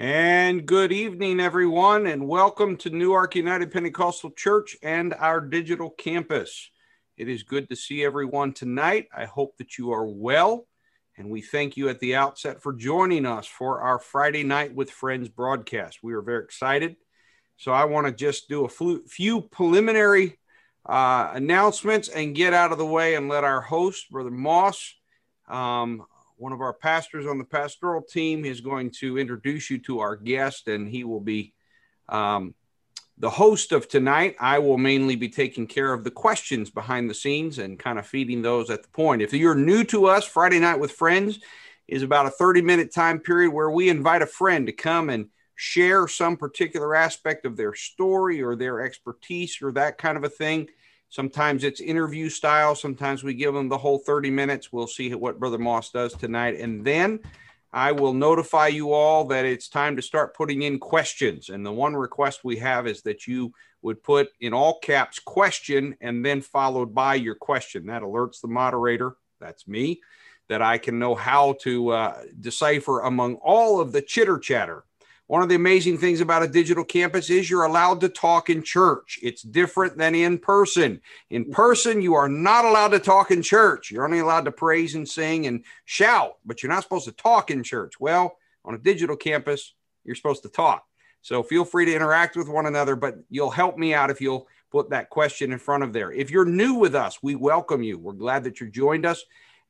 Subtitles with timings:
[0.00, 6.70] And good evening, everyone, and welcome to Newark United Pentecostal Church and our digital campus.
[7.18, 9.08] It is good to see everyone tonight.
[9.14, 10.66] I hope that you are well,
[11.18, 14.90] and we thank you at the outset for joining us for our Friday Night with
[14.90, 15.98] Friends broadcast.
[16.02, 16.96] We are very excited.
[17.58, 20.38] So, I want to just do a few preliminary
[20.86, 24.94] uh, announcements and get out of the way and let our host, Brother Moss,
[25.46, 26.06] um,
[26.40, 30.16] one of our pastors on the pastoral team is going to introduce you to our
[30.16, 31.52] guest, and he will be
[32.08, 32.54] um,
[33.18, 34.36] the host of tonight.
[34.40, 38.06] I will mainly be taking care of the questions behind the scenes and kind of
[38.06, 39.20] feeding those at the point.
[39.20, 41.40] If you're new to us, Friday Night with Friends
[41.86, 45.26] is about a 30 minute time period where we invite a friend to come and
[45.56, 50.30] share some particular aspect of their story or their expertise or that kind of a
[50.30, 50.68] thing
[51.10, 52.76] Sometimes it's interview style.
[52.76, 54.72] Sometimes we give them the whole 30 minutes.
[54.72, 56.58] We'll see what Brother Moss does tonight.
[56.60, 57.18] And then
[57.72, 61.48] I will notify you all that it's time to start putting in questions.
[61.48, 63.52] And the one request we have is that you
[63.82, 67.86] would put in all caps question and then followed by your question.
[67.86, 70.00] That alerts the moderator, that's me,
[70.48, 74.84] that I can know how to uh, decipher among all of the chitter chatter
[75.30, 78.64] one of the amazing things about a digital campus is you're allowed to talk in
[78.64, 79.16] church.
[79.22, 81.00] It's different than in person.
[81.30, 83.92] In person, you are not allowed to talk in church.
[83.92, 87.52] You're only allowed to praise and sing and shout, but you're not supposed to talk
[87.52, 88.00] in church.
[88.00, 90.84] Well, on a digital campus, you're supposed to talk.
[91.22, 94.48] So feel free to interact with one another, but you'll help me out if you'll
[94.72, 96.10] put that question in front of there.
[96.10, 97.98] If you're new with us, we welcome you.
[97.98, 99.24] We're glad that you joined us,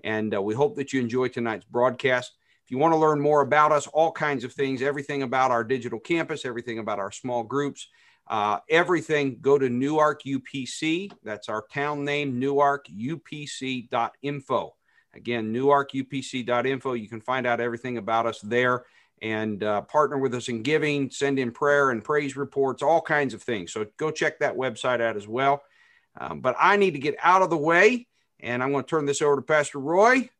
[0.04, 2.32] and uh, we hope that you enjoy tonight's broadcast.
[2.70, 5.98] You want to learn more about us, all kinds of things, everything about our digital
[5.98, 7.88] campus, everything about our small groups,
[8.28, 11.10] uh, everything, go to Newark UPC.
[11.24, 14.76] That's our town name, newarkupc.info.
[15.12, 16.92] Again, newarkupc.info.
[16.92, 18.84] You can find out everything about us there
[19.20, 23.34] and uh, partner with us in giving, send in prayer and praise reports, all kinds
[23.34, 23.72] of things.
[23.72, 25.64] So go check that website out as well.
[26.16, 28.06] Um, but I need to get out of the way,
[28.38, 30.30] and I'm going to turn this over to Pastor Roy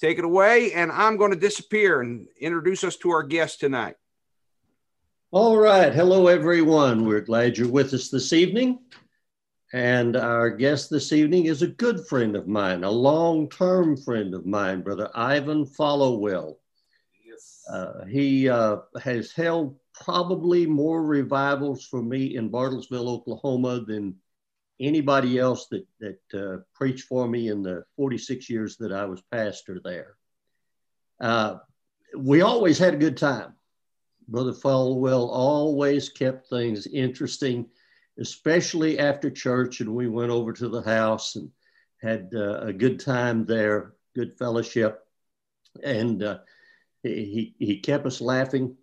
[0.00, 3.96] Take it away, and I'm going to disappear and introduce us to our guest tonight.
[5.30, 5.92] All right.
[5.92, 7.04] Hello, everyone.
[7.04, 8.80] We're glad you're with us this evening.
[9.72, 14.32] And our guest this evening is a good friend of mine, a long term friend
[14.34, 16.58] of mine, Brother Ivan Followill.
[17.26, 17.64] Yes.
[17.68, 24.14] Uh, he uh, has held probably more revivals for me in Bartlesville, Oklahoma than
[24.80, 29.22] anybody else that, that uh, preached for me in the 46 years that I was
[29.30, 30.16] pastor there.
[31.20, 31.56] Uh,
[32.16, 33.54] we always had a good time.
[34.26, 37.66] Brother Followill always kept things interesting,
[38.18, 41.50] especially after church, and we went over to the house and
[42.00, 45.06] had uh, a good time there, good fellowship,
[45.82, 46.38] and uh,
[47.02, 48.76] he he kept us laughing,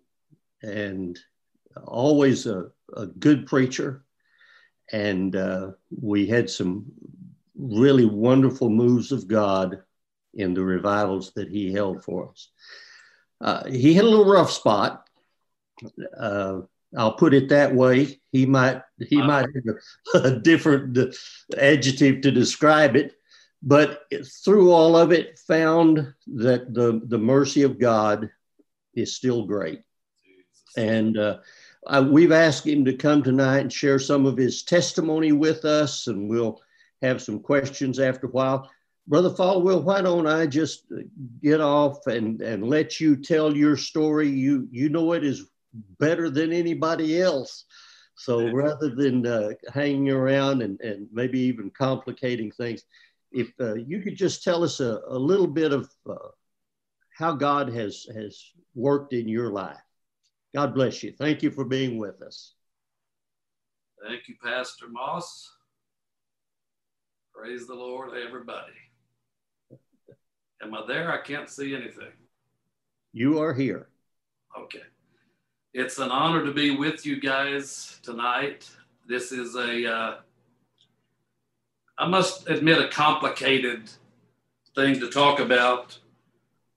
[0.62, 1.18] and
[1.84, 4.04] always a, a good preacher
[4.90, 6.86] and uh, we had some
[7.56, 9.82] really wonderful moves of God
[10.34, 12.50] in the revivals that he held for us.
[13.40, 15.06] Uh, he had a little rough spot.
[16.16, 16.60] Uh,
[16.96, 18.20] I'll put it that way.
[18.30, 19.26] He might he wow.
[19.26, 19.76] might have
[20.14, 20.98] a, a different
[21.56, 23.14] adjective to describe it,
[23.62, 24.02] but
[24.44, 28.30] through all of it, found that the the mercy of God
[28.94, 29.82] is still great,
[30.76, 31.16] and
[31.86, 36.06] uh, we've asked him to come tonight and share some of his testimony with us,
[36.06, 36.60] and we'll
[37.02, 38.70] have some questions after a while.
[39.08, 40.84] Brother Followill, why don't I just
[41.42, 44.28] get off and, and let you tell your story?
[44.28, 45.50] You you know it is
[45.98, 47.64] better than anybody else.
[48.14, 52.84] So rather than uh, hanging around and, and maybe even complicating things,
[53.32, 56.28] if uh, you could just tell us a, a little bit of uh,
[57.16, 59.80] how God has has worked in your life.
[60.54, 61.12] God bless you.
[61.12, 62.52] Thank you for being with us.
[64.06, 65.50] Thank you, Pastor Moss.
[67.34, 68.72] Praise the Lord, everybody.
[70.62, 71.10] Am I there?
[71.10, 72.12] I can't see anything.
[73.12, 73.88] You are here.
[74.58, 74.82] Okay.
[75.74, 78.70] It's an honor to be with you guys tonight.
[79.08, 80.14] This is a, uh,
[81.98, 83.90] I must admit, a complicated
[84.74, 85.98] thing to talk about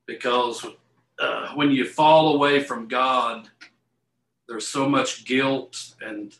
[0.07, 0.65] because
[1.19, 3.47] uh, when you fall away from God,
[4.47, 6.35] there's so much guilt, and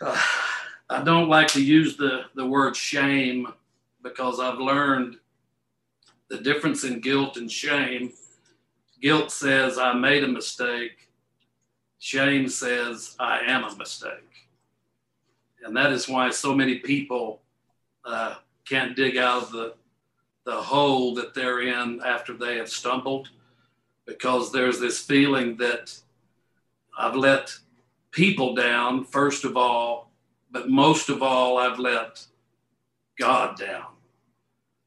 [0.00, 0.20] uh,
[0.88, 3.48] I don't like to use the, the word shame
[4.02, 5.16] because I've learned
[6.28, 8.12] the difference in guilt and shame.
[9.00, 11.10] Guilt says, I made a mistake.
[11.98, 14.48] Shame says, I am a mistake.
[15.62, 17.42] And that is why so many people
[18.04, 18.36] uh,
[18.66, 19.74] can't dig out of the
[20.44, 23.28] the hole that they're in after they have stumbled
[24.06, 25.96] because there's this feeling that
[26.98, 27.54] I've let
[28.10, 30.10] people down, first of all,
[30.50, 32.26] but most of all, I've let
[33.18, 33.86] God down.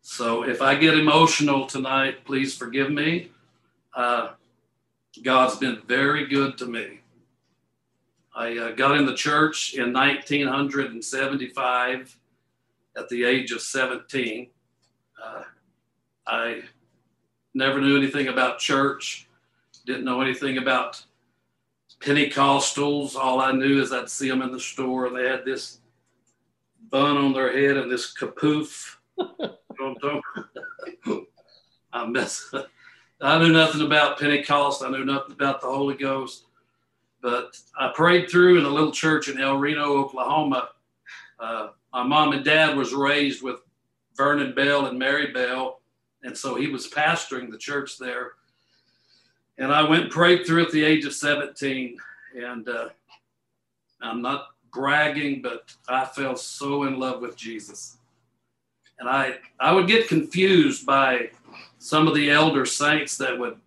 [0.02, 3.32] So if I get emotional tonight, please forgive me.
[3.96, 4.32] Uh,
[5.24, 7.00] God's been very good to me.
[8.36, 12.18] I uh, got in the church in 1975
[12.98, 14.48] at the age of 17.
[15.24, 15.44] Uh,
[16.28, 16.64] I
[17.54, 19.28] never knew anything about church,
[19.86, 21.04] didn't know anything about
[22.00, 23.16] Pentecostals.
[23.16, 25.80] All I knew is I'd see them in the store and they had this
[26.90, 28.98] bun on their head and this kapoof.
[31.94, 32.54] I mess.
[33.22, 34.84] I knew nothing about Pentecost.
[34.84, 36.46] I knew nothing about the Holy Ghost.
[37.22, 40.70] But I prayed through in a little church in El Reno, Oklahoma.
[41.40, 43.62] Uh, my mom and dad was raised with
[44.16, 45.82] Vernon Bell and Mary Bell,
[46.24, 48.34] and so he was pastoring the church there.
[49.58, 51.98] And I went prayed through at the age of 17.
[52.36, 52.90] And uh,
[54.02, 57.98] I'm not bragging, but I fell so in love with Jesus.
[59.00, 61.30] And I, I would get confused by
[61.78, 63.60] some of the elder saints that would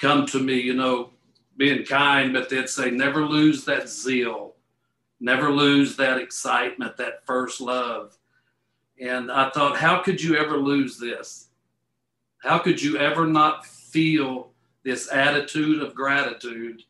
[0.00, 1.10] come to me, you know,
[1.56, 4.54] being kind, but they'd say, never lose that zeal,
[5.20, 8.16] never lose that excitement, that first love.
[9.00, 11.48] And I thought, how could you ever lose this?
[12.38, 14.50] How could you ever not feel
[14.82, 16.82] this attitude of gratitude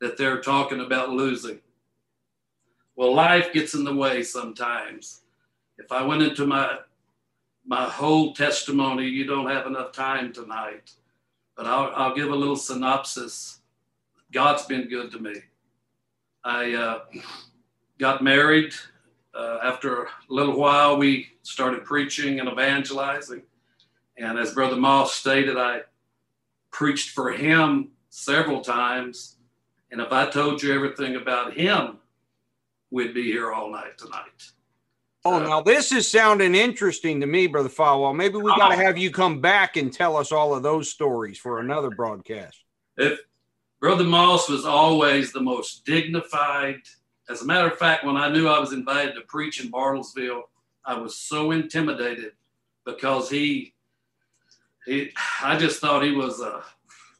[0.00, 1.60] that they're talking about losing?
[2.96, 5.22] Well, life gets in the way sometimes.
[5.78, 6.78] If I went into my
[7.66, 10.90] my whole testimony, you don't have enough time tonight,
[11.56, 13.60] but I'll, I'll give a little synopsis
[14.32, 15.34] God's been good to me.
[16.44, 17.00] I uh,
[17.98, 18.72] got married.
[19.34, 23.42] Uh, after a little while, we started preaching and evangelizing.
[24.16, 25.82] And as Brother Moss stated, I
[26.70, 29.36] preached for him several times.
[29.90, 31.98] And if I told you everything about him,
[32.90, 34.50] we'd be here all night tonight.
[35.24, 38.16] Oh, uh, now this is sounding interesting to me, Brother Followill.
[38.16, 41.38] Maybe we got to have you come back and tell us all of those stories
[41.38, 42.58] for another broadcast.
[42.96, 43.20] If
[43.80, 46.82] Brother Moss was always the most dignified.
[47.30, 50.42] As a matter of fact, when I knew I was invited to preach in Bartlesville,
[50.84, 52.32] I was so intimidated
[52.84, 53.72] because he,
[54.84, 56.64] he I just thought he was a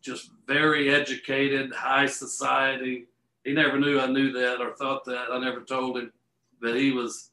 [0.03, 3.07] just very educated, high society.
[3.45, 5.27] He never knew I knew that or thought that.
[5.31, 6.13] I never told him
[6.61, 7.31] that he was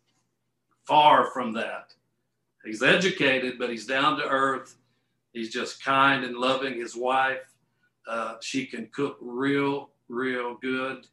[0.86, 1.96] far from that.
[2.64, 4.76] He's educated, but he's down to earth.
[5.34, 7.56] He's just kind and loving his wife.
[8.08, 11.08] Uh, she can cook real, real good.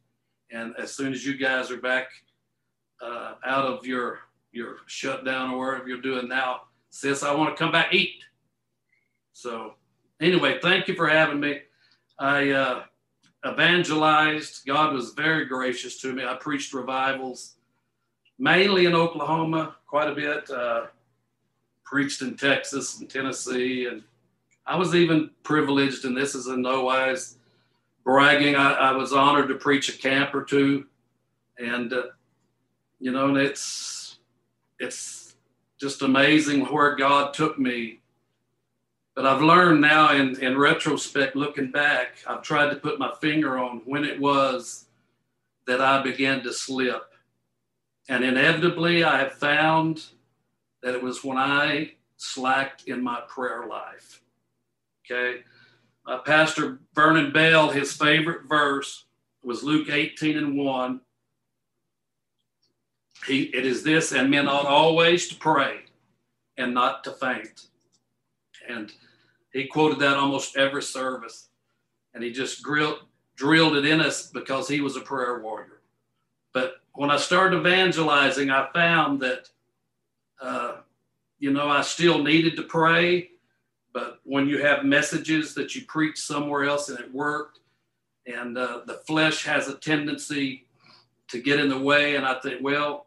[0.55, 2.07] And as soon as you guys are back
[3.01, 4.19] uh, out of your
[4.53, 8.23] your shutdown or whatever you're doing now, sis, I want to come back eat.
[9.33, 9.73] So
[10.21, 11.59] anyway, thank you for having me.
[12.17, 12.83] I uh,
[13.45, 14.65] evangelized.
[14.65, 16.23] God was very gracious to me.
[16.23, 17.55] I preached revivals,
[18.39, 20.49] mainly in Oklahoma, quite a bit.
[20.49, 20.85] Uh,
[21.83, 24.03] preached in Texas and Tennessee and
[24.67, 27.37] I was even privileged, and this is in no wise
[28.05, 28.55] bragging.
[28.55, 30.85] I, I was honored to preach a camp or two,
[31.57, 32.03] and uh,
[32.99, 34.19] you know, it's
[34.79, 35.35] it's
[35.79, 37.99] just amazing where God took me.
[39.15, 43.57] But I've learned now, in in retrospect, looking back, I've tried to put my finger
[43.57, 44.85] on when it was
[45.67, 47.13] that I began to slip,
[48.07, 50.05] and inevitably, I have found
[50.83, 54.21] that it was when I slacked in my prayer life.
[55.03, 55.41] Okay.
[56.05, 59.05] Uh, Pastor Vernon Bell, his favorite verse
[59.43, 61.01] was Luke 18 and 1.
[63.27, 65.79] He, it is this, and men ought always to pray
[66.57, 67.67] and not to faint.
[68.67, 68.91] And
[69.51, 71.49] he quoted that almost every service.
[72.13, 72.99] And he just grilled,
[73.35, 75.81] drilled it in us because he was a prayer warrior.
[76.53, 79.49] But when I started evangelizing, I found that,
[80.39, 80.77] uh,
[81.39, 83.31] you know, I still needed to pray
[83.95, 87.59] but when you have messages that you preach somewhere else and it worked,
[88.27, 90.67] and uh, the flesh has a tendency
[91.29, 93.05] to get in the way, and I think, well,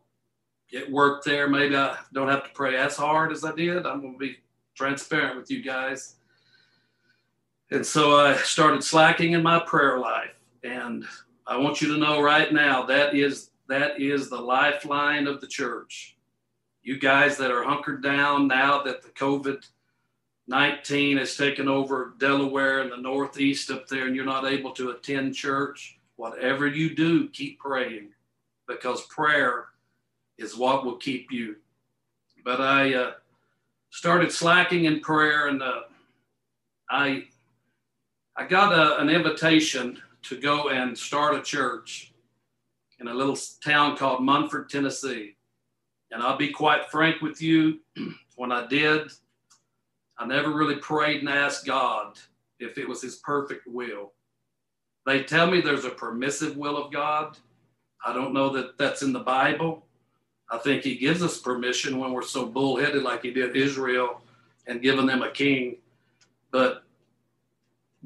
[0.71, 1.47] it worked there.
[1.47, 3.85] Maybe I don't have to pray as hard as I did.
[3.85, 4.38] I'm going to be
[4.75, 6.16] transparent with you guys.
[7.71, 10.40] And so I started slacking in my prayer life.
[10.64, 11.04] And
[11.47, 15.47] I want you to know right now that is that is the lifeline of the
[15.47, 16.16] church.
[16.83, 19.62] You guys that are hunkered down now that the COVID
[20.49, 24.90] 19 has taken over Delaware and the Northeast up there, and you're not able to
[24.90, 28.09] attend church, whatever you do, keep praying
[28.67, 29.67] because prayer
[30.38, 31.57] is what will keep you.
[32.45, 33.12] But I uh,
[33.90, 35.83] started slacking in prayer, and uh,
[36.90, 37.25] I
[38.35, 42.12] I got a, an invitation to go and start a church
[43.00, 45.37] in a little town called Munford, Tennessee.
[46.11, 47.81] And I'll be quite frank with you,
[48.37, 49.11] when I did,
[50.18, 52.18] I never really prayed and asked God
[52.58, 54.12] if it was His perfect will.
[55.06, 57.37] They tell me there's a permissive will of God.
[58.04, 59.87] I don't know that that's in the Bible.
[60.50, 64.20] I think He gives us permission when we're so bullheaded, like He did Israel
[64.66, 65.76] and giving them a king.
[66.50, 66.84] But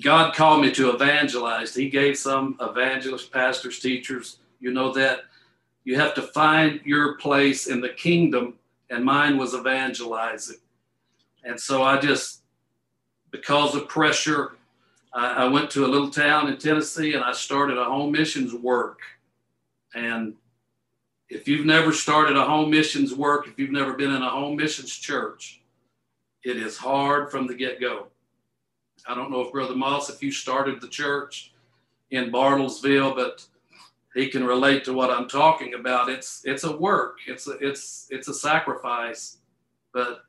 [0.00, 1.74] God called me to evangelize.
[1.74, 4.38] He gave some evangelists, pastors, teachers.
[4.60, 5.20] You know that
[5.84, 8.54] you have to find your place in the kingdom,
[8.90, 10.58] and mine was evangelizing.
[11.44, 12.42] And so I just,
[13.30, 14.52] because of pressure,
[15.12, 18.54] I, I went to a little town in Tennessee and I started a home missions
[18.54, 19.00] work.
[19.94, 20.34] And
[21.28, 24.56] if you've never started a home missions work, if you've never been in a home
[24.56, 25.62] missions church,
[26.44, 28.08] it is hard from the get go.
[29.06, 31.52] I don't know if Brother Moss, if you started the church
[32.10, 33.44] in Bartlesville, but
[34.14, 36.08] he can relate to what I'm talking about.
[36.08, 37.16] It's it's a work.
[37.26, 39.38] It's a, it's it's a sacrifice.
[39.92, 40.24] But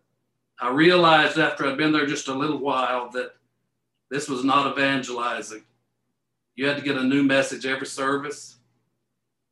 [0.63, 3.36] I realized after I'd been there just a little while that
[4.10, 5.63] this was not evangelizing.
[6.55, 8.60] You had to get a new message every service.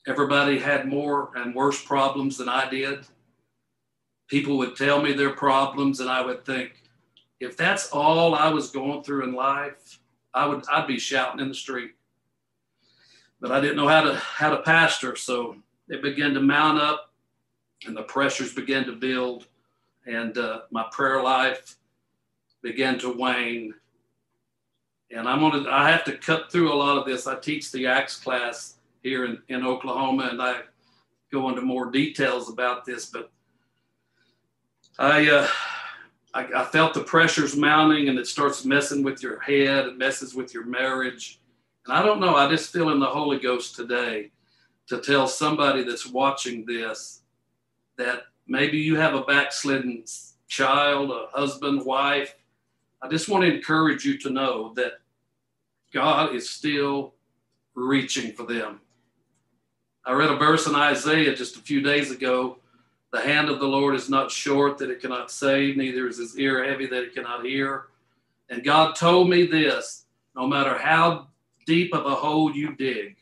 [0.08, 3.06] Everybody had more and worse problems than I did.
[4.30, 6.82] People would tell me their problems, and I would think,
[7.42, 10.00] if that's all I was going through in life,
[10.34, 11.92] I would I'd be shouting in the street.
[13.42, 15.58] But I didn't know how to how to pastor, so
[15.90, 17.12] it began to mount up,
[17.86, 19.48] and the pressures began to build,
[20.06, 21.76] and uh, my prayer life
[22.62, 23.74] began to wane.
[25.16, 27.28] And I'm gonna I have to cut through a lot of this.
[27.28, 30.62] I teach the Acts class here in, in Oklahoma, and I
[31.32, 33.32] go into more details about this, but
[35.00, 35.48] I uh,
[36.34, 40.34] I, I, felt the pressures mounting and it starts messing with your head, it messes
[40.34, 41.42] with your marriage.
[41.86, 44.32] And I don't know, I just feel in the Holy Ghost today
[44.88, 47.22] to tell somebody that's watching this
[47.98, 50.04] that maybe you have a backslidden
[50.50, 52.36] child, a husband, wife.
[53.02, 55.00] I just want to encourage you to know that
[55.94, 57.14] God is still
[57.76, 58.82] reaching for them.
[60.06, 62.58] I read a verse in Isaiah just a few days ago
[63.12, 66.40] the hand of the Lord is not short that it cannot save, neither is his
[66.40, 67.88] ear heavy that it cannot hear.
[68.50, 71.28] And God told me this no matter how
[71.66, 73.18] deep of a hole you dig,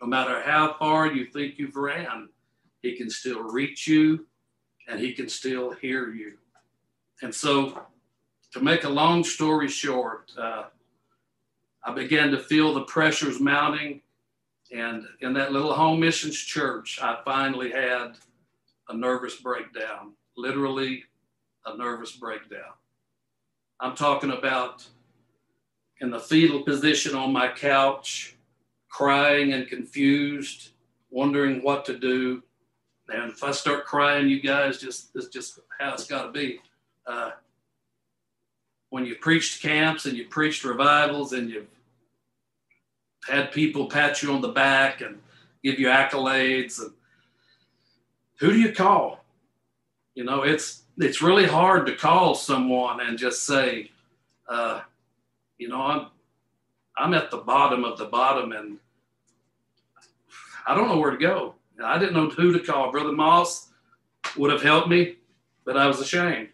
[0.00, 2.28] no matter how far you think you've ran,
[2.82, 4.26] he can still reach you
[4.88, 6.34] and he can still hear you.
[7.22, 7.86] And so,
[8.52, 10.64] to make a long story short, uh,
[11.84, 14.02] I began to feel the pressures mounting.
[14.74, 18.18] And in that little home missions church, I finally had
[18.88, 21.04] a nervous breakdown, literally
[21.66, 22.72] a nervous breakdown.
[23.80, 24.86] I'm talking about
[26.00, 28.36] in the fetal position on my couch,
[28.88, 30.70] crying and confused,
[31.10, 32.42] wondering what to do.
[33.12, 36.60] And if I start crying, you guys, just it's just how it's got to be.
[37.06, 37.32] Uh,
[38.90, 41.66] when you preached camps and you preached revivals and you've
[43.28, 45.18] had people pat you on the back and
[45.62, 46.92] give you accolades and
[48.38, 49.24] who do you call?
[50.14, 53.90] You know, it's it's really hard to call someone and just say,
[54.48, 54.80] uh,
[55.58, 56.06] you know, I'm
[56.96, 58.78] I'm at the bottom of the bottom and
[60.66, 61.54] I don't know where to go.
[61.84, 62.90] I didn't know who to call.
[62.90, 63.70] Brother Moss
[64.36, 65.16] would have helped me,
[65.64, 66.48] but I was ashamed.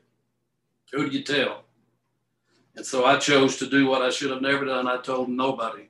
[0.93, 1.65] Who do you tell?
[2.77, 4.87] And so I chose to do what I should have never done.
[4.87, 5.89] I told nobody.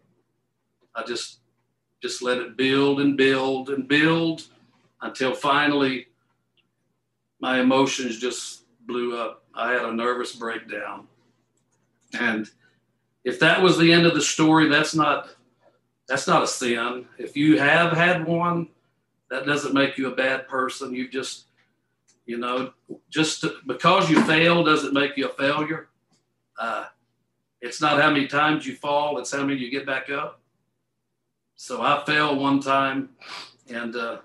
[0.94, 1.38] I just
[2.02, 4.44] just let it build and build and build
[5.02, 6.06] until finally
[7.40, 9.44] my emotions just blew up.
[9.54, 11.08] I had a nervous breakdown.
[12.18, 12.48] And
[13.24, 15.30] if that was the end of the story, that's not
[16.08, 17.06] that's not a sin.
[17.18, 18.68] If you have had one,
[19.30, 20.94] that doesn't make you a bad person.
[20.94, 21.44] You just
[22.26, 22.72] you know,
[23.08, 25.88] just to, because you fail doesn't make you a failure.
[26.58, 26.84] Uh,
[27.62, 30.40] it's not how many times you fall; it's how many you get back up.
[31.56, 33.08] So I fell one time,
[33.68, 34.18] and uh,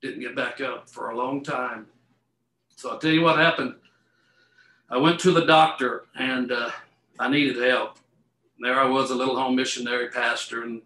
[0.00, 1.86] didn't get back up for a long time.
[2.76, 3.74] So I'll tell you what happened.
[4.90, 6.70] I went to the doctor and uh,
[7.18, 7.98] I needed help.
[8.60, 10.82] There I was, a little home missionary pastor, and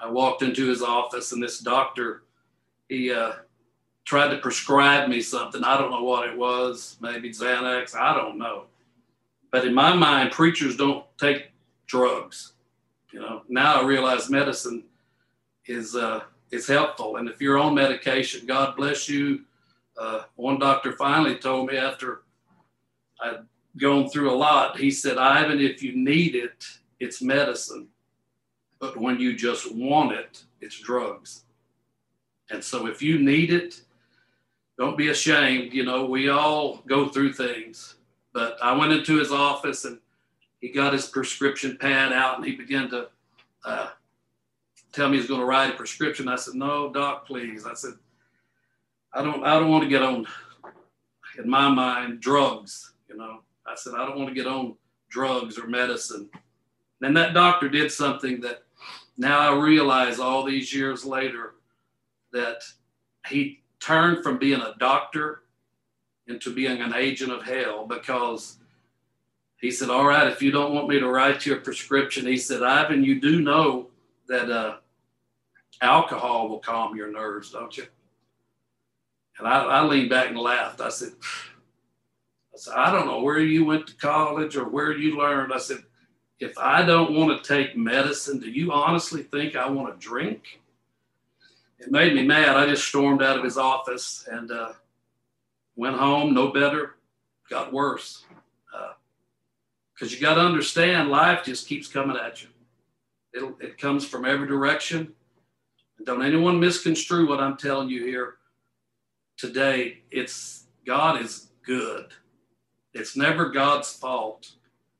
[0.00, 2.22] I walked into his office, and this doctor,
[2.90, 3.34] he uh,
[4.04, 5.62] tried to prescribe me something.
[5.62, 8.64] I don't know what it was, maybe Xanax, I don't know.
[9.52, 11.52] But in my mind, preachers don't take
[11.86, 12.52] drugs.
[13.12, 14.82] You know, now I realize medicine
[15.66, 17.16] is uh, is helpful.
[17.16, 19.42] And if you're on medication, God bless you.
[19.96, 22.22] Uh, one doctor finally told me after
[23.22, 23.44] I'd
[23.80, 26.64] gone through a lot, he said, Ivan, if you need it,
[26.98, 27.86] it's medicine.
[28.80, 31.44] But when you just want it, it's drugs.
[32.50, 33.80] And so if you need it,
[34.78, 35.72] don't be ashamed.
[35.72, 37.96] You know, we all go through things.
[38.32, 39.98] But I went into his office and
[40.60, 43.08] he got his prescription pad out and he began to
[43.64, 43.90] uh,
[44.92, 46.28] tell me he's going to write a prescription.
[46.28, 47.94] I said, "No, doc, please." I said,
[49.12, 50.26] "I don't, I don't want to get on,
[51.38, 54.76] in my mind, drugs." You know, I said, "I don't want to get on
[55.08, 56.30] drugs or medicine."
[57.02, 58.62] And that doctor did something that
[59.16, 61.54] now I realize all these years later
[62.32, 62.62] that
[63.28, 65.42] he turned from being a doctor
[66.26, 68.58] into being an agent of hell because
[69.60, 72.36] he said, All right, if you don't want me to write you a prescription, he
[72.36, 73.88] said, Ivan, you do know
[74.28, 74.76] that uh,
[75.82, 77.86] alcohol will calm your nerves, don't you?
[79.38, 80.80] And I, I leaned back and laughed.
[80.80, 81.12] I said,
[82.54, 85.52] I said, I don't know where you went to college or where you learned.
[85.52, 85.78] I said,
[86.38, 90.60] if I don't want to take medicine, do you honestly think I want to drink?
[91.80, 92.56] It made me mad.
[92.56, 94.72] I just stormed out of his office and uh,
[95.76, 96.96] went home, no better,
[97.48, 98.24] got worse.
[99.94, 102.48] Because uh, you got to understand, life just keeps coming at you.
[103.34, 105.14] It'll, it comes from every direction.
[106.04, 108.34] Don't anyone misconstrue what I'm telling you here
[109.38, 110.02] today.
[110.10, 112.12] It's God is good.
[112.92, 114.52] It's never God's fault.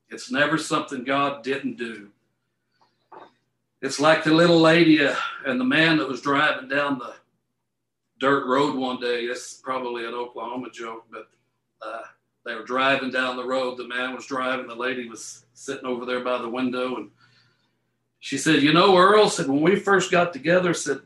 [0.09, 2.09] It's never something God didn't do.
[3.81, 7.15] It's like the little lady uh, and the man that was driving down the
[8.19, 9.21] dirt road one day.
[9.23, 11.27] It's probably an Oklahoma joke, but
[11.81, 12.03] uh,
[12.45, 13.77] they were driving down the road.
[13.77, 14.67] The man was driving.
[14.67, 17.09] The lady was sitting over there by the window, and
[18.19, 20.99] she said, "You know, Earl said when we first got together, said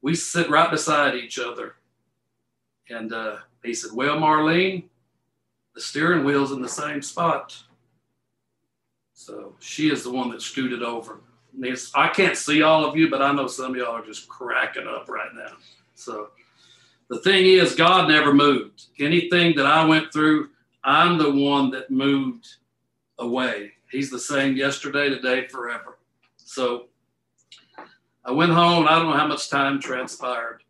[0.00, 1.74] we sit right beside each other."
[2.88, 4.84] And uh, he said, "Well, Marlene,
[5.74, 7.62] the steering wheel's in the same spot."
[9.12, 11.20] So she is the one that scooted over.
[11.94, 14.86] I can't see all of you, but I know some of y'all are just cracking
[14.86, 15.56] up right now.
[15.94, 16.28] So
[17.08, 18.86] the thing is, God never moved.
[19.00, 20.50] Anything that I went through,
[20.84, 22.46] I'm the one that moved
[23.18, 23.72] away.
[23.90, 25.98] He's the same yesterday, today, forever.
[26.36, 26.86] So
[28.24, 28.86] I went home.
[28.86, 30.62] I don't know how much time transpired.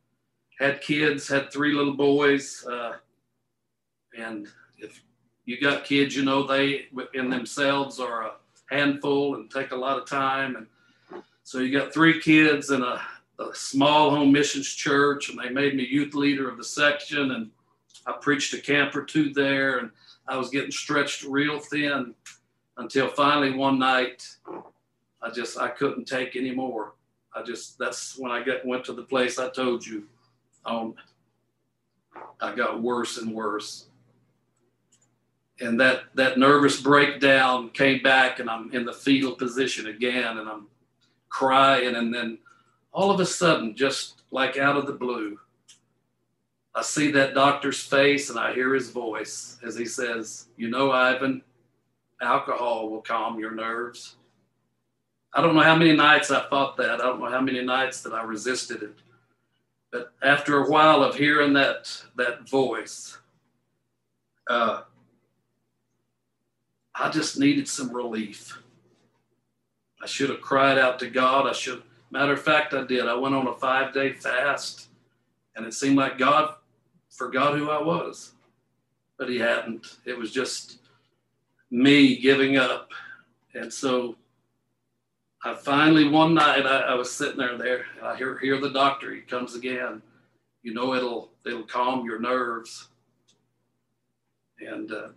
[0.60, 2.64] Had kids, had three little boys.
[2.64, 2.94] Uh,
[4.16, 5.02] and if
[5.44, 8.32] you got kids, you know, they in themselves are a
[8.70, 10.56] handful and take a lot of time.
[10.56, 10.66] And
[11.48, 13.00] so you got three kids in a,
[13.38, 17.30] a small home missions church, and they made me youth leader of the section.
[17.30, 17.48] And
[18.06, 19.90] I preached a camp or two there, and
[20.26, 22.14] I was getting stretched real thin
[22.76, 24.28] until finally one night
[25.22, 26.92] I just I couldn't take anymore.
[27.34, 30.04] I just that's when I got went to the place I told you.
[30.66, 30.96] Um,
[32.42, 33.86] I got worse and worse
[35.60, 40.48] and that that nervous breakdown came back and i'm in the fetal position again and
[40.48, 40.68] i'm
[41.28, 42.38] crying and then
[42.92, 45.38] all of a sudden just like out of the blue
[46.74, 50.90] i see that doctor's face and i hear his voice as he says you know
[50.90, 51.42] ivan
[52.20, 54.16] alcohol will calm your nerves.
[55.32, 57.00] I don't know how many nights i thought that.
[57.00, 58.94] I don't know how many nights that i resisted it.
[59.90, 63.18] But after a while of hearing that that voice
[64.48, 64.82] uh,
[66.94, 68.58] I just needed some relief.
[70.02, 71.46] I should have cried out to God.
[71.46, 73.06] I should, matter of fact, I did.
[73.06, 74.88] I went on a five day fast,
[75.56, 76.54] and it seemed like God
[77.10, 78.32] forgot who I was,
[79.18, 79.96] but He hadn't.
[80.04, 80.78] It was just
[81.70, 82.90] me giving up.
[83.54, 84.16] And so
[85.44, 89.14] I finally, one night, I, I was sitting there, there, I hear, hear the doctor.
[89.14, 90.02] He comes again.
[90.62, 92.88] You know, it'll, it'll calm your nerves.
[94.60, 95.08] And, uh,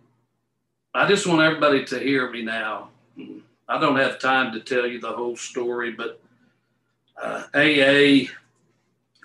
[0.94, 2.90] I just want everybody to hear me now.
[3.68, 6.20] I don't have time to tell you the whole story, but
[7.20, 8.28] uh, AA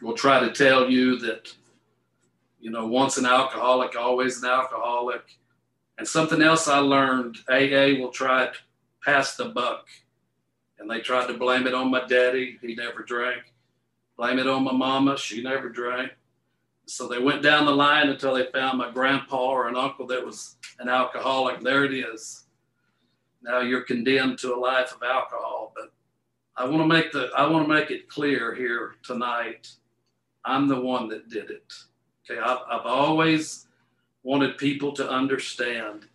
[0.02, 1.54] will try to tell you that,
[2.60, 5.24] you know, once an alcoholic, always an alcoholic.
[5.98, 8.54] And something else I learned AA will try to
[9.04, 9.88] pass the buck.
[10.80, 12.60] And they tried to blame it on my daddy.
[12.62, 13.54] He never drank.
[14.16, 15.18] Blame it on my mama.
[15.18, 16.12] She never drank.
[16.86, 20.26] So they went down the line until they found my grandpa or an uncle that
[20.26, 21.62] was an alcoholic.
[21.62, 22.47] There it is.
[23.42, 25.74] Now you're condemned to a life of alcohol.
[25.76, 25.92] But
[26.56, 29.70] I want to make the I want to make it clear here tonight.
[30.44, 31.74] I'm the one that did it.
[32.30, 33.68] Okay, I've, I've always
[34.24, 36.06] wanted people to understand.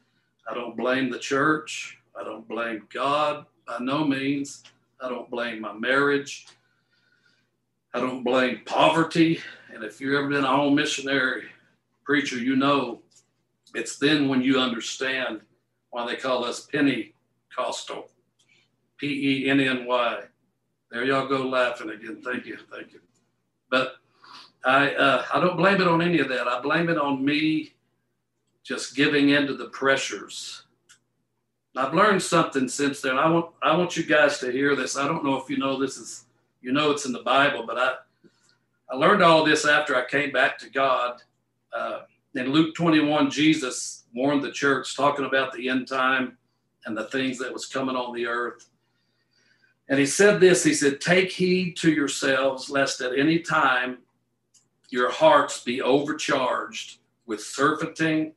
[0.49, 1.99] I don't blame the church.
[2.19, 4.65] I don't blame God by no means.
[5.01, 6.47] I don't blame my marriage.
[7.95, 9.41] I don't blame poverty.
[9.73, 11.45] And if you've ever been a home missionary
[12.05, 13.01] preacher, you know
[13.75, 15.41] it's then when you understand
[15.93, 18.09] why they call us Pentecostal.
[18.99, 20.21] P E N N Y.
[20.91, 22.21] There y'all go laughing again.
[22.25, 22.59] Thank you.
[22.71, 23.01] Thank you.
[23.71, 23.97] But
[24.65, 26.49] I, uh, I don't blame it on any of that.
[26.49, 27.75] I blame it on me
[28.63, 30.65] just giving into the pressures.
[31.77, 33.19] I've learned something since then.
[33.19, 34.97] I want, I want you guys to hear this.
[34.97, 36.25] I don't know if you know this is,
[36.61, 37.95] you know, it's in the Bible, but I,
[38.91, 41.23] I learned all this after I came back to God.
[41.73, 42.01] Uh,
[42.35, 46.37] in Luke 21, Jesus warned the church talking about the end time
[46.85, 48.69] and the things that was coming on the earth.
[49.89, 53.99] And he said this He said, Take heed to yourselves, lest at any time
[54.91, 58.35] your hearts be overcharged with surfeiting,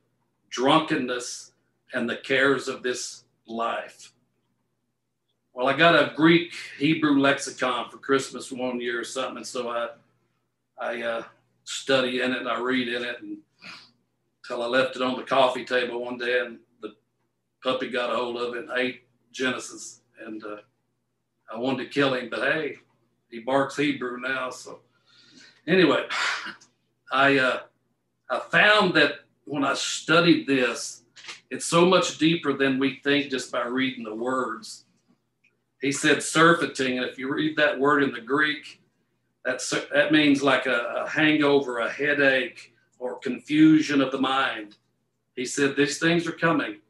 [0.50, 1.52] drunkenness,
[1.92, 4.12] and the cares of this life.
[5.54, 9.70] Well, I got a Greek Hebrew lexicon for Christmas one year or something, and so
[9.70, 9.88] I
[10.78, 11.22] I uh,
[11.64, 13.22] study in it and I read in it
[14.48, 16.94] until I left it on the coffee table one day, and the
[17.62, 20.56] puppy got a hold of it and ate Genesis, and uh,
[21.52, 22.76] I wanted to kill him, but hey,
[23.30, 24.50] he barks Hebrew now.
[24.50, 24.80] So
[25.66, 26.06] anyway,
[27.12, 27.60] I uh,
[28.30, 31.02] I found that when I studied this,
[31.50, 34.84] it's so much deeper than we think just by reading the words.
[35.80, 38.80] He said surfeiting, and if you read that word in the Greek,
[39.44, 44.76] that's, that means like a, a hangover, a headache, or confusion of the mind.
[45.34, 46.80] He said, These things are coming.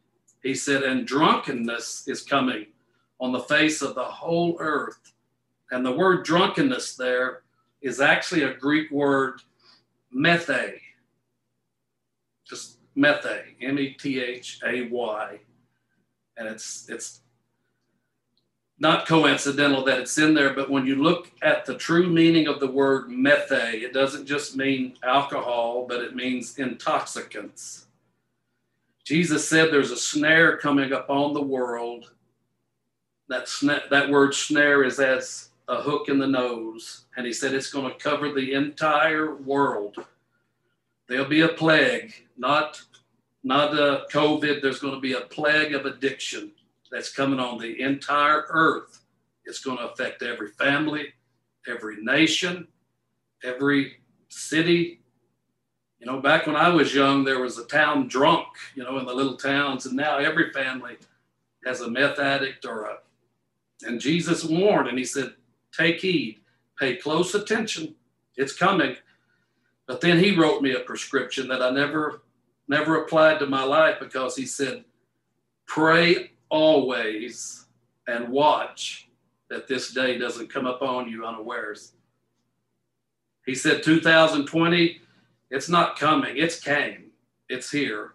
[0.46, 2.66] He said, and drunkenness is coming
[3.18, 5.12] on the face of the whole earth.
[5.72, 7.42] And the word drunkenness there
[7.82, 9.40] is actually a Greek word,
[10.14, 10.78] methe.
[12.48, 15.40] Just methe, M E T H A Y.
[16.36, 17.22] And it's, it's
[18.78, 22.60] not coincidental that it's in there, but when you look at the true meaning of
[22.60, 27.86] the word methe, it doesn't just mean alcohol, but it means intoxicants.
[29.04, 32.10] Jesus said there's a snare coming upon the world
[33.28, 37.54] that sna- that word snare is as a hook in the nose, and he said
[37.54, 39.96] it's going to cover the entire world.
[41.08, 42.82] There'll be a plague, not
[43.42, 44.60] not a COVID.
[44.60, 46.50] There's going to be a plague of addiction
[46.90, 49.00] that's coming on the entire earth.
[49.44, 51.12] It's going to affect every family,
[51.68, 52.68] every nation,
[53.44, 55.00] every city.
[56.00, 59.06] You know, back when I was young, there was a town drunk, you know, in
[59.06, 60.96] the little towns, and now every family
[61.64, 62.96] has a meth addict or a
[63.84, 65.34] and Jesus warned and he said,
[65.76, 66.40] Take heed,
[66.78, 67.94] pay close attention,
[68.36, 68.96] it's coming.
[69.86, 72.22] But then he wrote me a prescription that I never
[72.68, 74.84] never applied to my life because he said,
[75.66, 77.66] Pray always
[78.06, 79.08] and watch
[79.48, 81.92] that this day doesn't come upon you unawares.
[83.44, 85.00] He said 2020,
[85.50, 87.10] it's not coming, it's came,
[87.48, 88.14] it's here.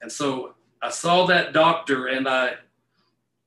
[0.00, 2.54] And so I saw that doctor and I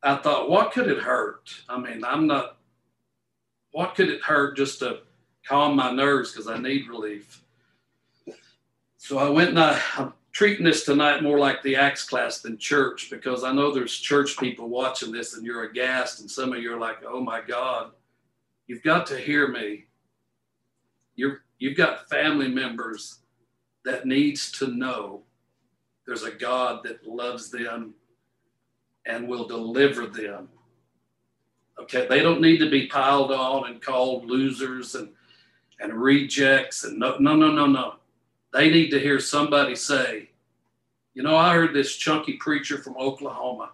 [0.03, 1.49] I thought, what could it hurt?
[1.67, 2.57] I mean, I'm not,
[3.71, 4.99] what could it hurt just to
[5.45, 7.43] calm my nerves because I need relief?
[8.97, 13.07] So I went and I, treating this tonight more like the Acts class than church
[13.09, 16.75] because I know there's church people watching this and you're aghast and some of you
[16.75, 17.89] are like, oh my God,
[18.67, 19.85] you've got to hear me.
[21.15, 23.21] You're, you've got family members
[23.83, 25.23] that needs to know
[26.05, 27.95] there's a God that loves them
[29.07, 30.49] and will deliver them.
[31.81, 35.09] Okay, they don't need to be piled on and called losers and
[35.79, 37.95] and rejects and no no no no no.
[38.53, 40.26] They need to hear somebody say,
[41.17, 43.71] you know, I heard this chunky preacher from Oklahoma.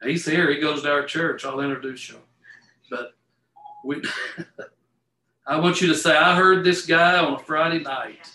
[0.00, 0.48] He's here.
[0.48, 1.44] He goes to our church.
[1.44, 2.18] I'll introduce you.
[2.88, 3.14] But
[3.84, 4.00] we,
[5.48, 8.30] I want you to say, I heard this guy on a Friday night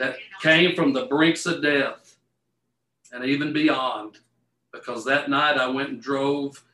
[0.00, 2.16] that came from the brinks of death
[3.12, 4.18] and even beyond
[4.72, 6.64] because that night I went and drove.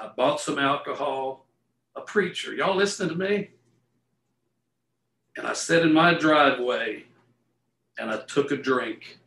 [0.00, 1.44] I bought some alcohol.
[1.96, 3.50] A preacher, y'all listening to me?
[5.36, 7.02] And I sat in my driveway
[7.98, 9.18] and I took a drink.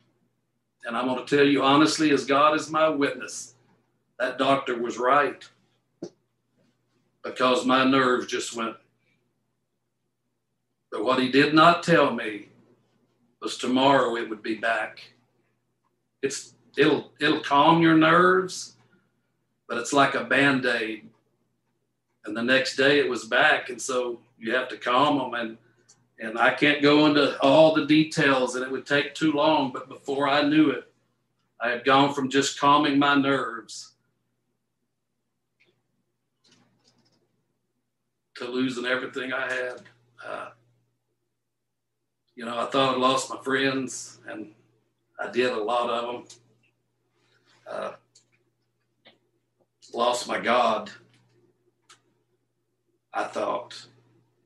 [0.88, 3.52] And I'm going to tell you honestly, as God is my witness,
[4.18, 5.46] that doctor was right
[7.22, 8.74] because my nerves just went.
[10.90, 12.48] But what he did not tell me
[13.42, 15.12] was tomorrow it would be back.
[16.22, 18.76] It's it'll it'll calm your nerves,
[19.68, 21.06] but it's like a band-aid.
[22.24, 25.58] And the next day it was back, and so you have to calm them and
[26.20, 29.88] and I can't go into all the details and it would take too long, but
[29.88, 30.92] before I knew it,
[31.60, 33.92] I had gone from just calming my nerves
[38.36, 39.80] to losing everything I had.
[40.24, 40.50] Uh,
[42.34, 44.52] you know, I thought I lost my friends, and
[45.18, 46.24] I did a lot of them.
[47.68, 47.92] Uh,
[49.92, 50.90] lost my God,
[53.12, 53.86] I thought.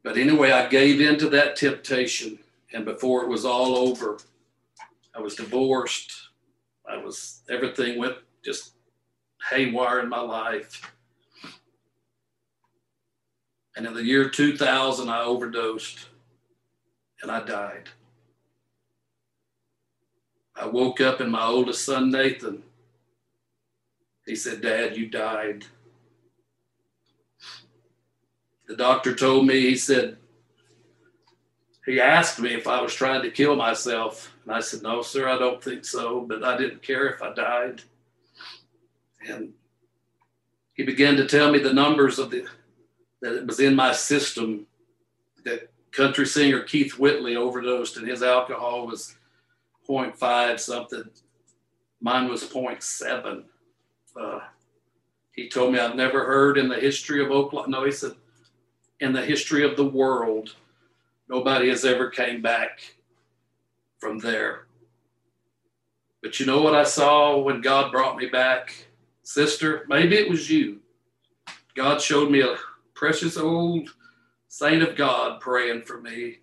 [0.02, 2.38] But anyway, I gave in to that temptation.
[2.72, 4.18] And before it was all over,
[5.14, 6.12] I was divorced.
[6.88, 8.72] I was, everything went just
[9.50, 10.92] haywire in my life.
[13.76, 16.06] And in the year 2000, I overdosed
[17.22, 17.88] and I died.
[20.54, 22.62] I woke up and my oldest son, Nathan,
[24.26, 25.64] he said, Dad, you died.
[28.68, 30.16] The doctor told me, he said,
[31.84, 34.32] he asked me if I was trying to kill myself.
[34.44, 36.20] And I said, No, sir, I don't think so.
[36.20, 37.82] But I didn't care if I died.
[39.28, 39.52] And
[40.74, 42.46] he began to tell me the numbers of the
[43.20, 44.66] that it was in my system
[45.44, 49.14] that country singer Keith Whitley overdosed and his alcohol was
[49.88, 51.04] 0.5 something.
[52.00, 53.44] Mine was 0.7.
[54.20, 54.40] Uh,
[55.32, 57.70] he told me I've never heard in the history of Oklahoma.
[57.70, 58.12] No, he said,
[59.02, 60.54] in the history of the world,
[61.28, 62.94] nobody has ever came back
[63.98, 64.66] from there.
[66.22, 68.86] But you know what I saw when God brought me back?
[69.24, 70.80] Sister, maybe it was you.
[71.74, 72.56] God showed me a
[72.94, 73.90] precious old
[74.46, 76.38] saint of God praying for me.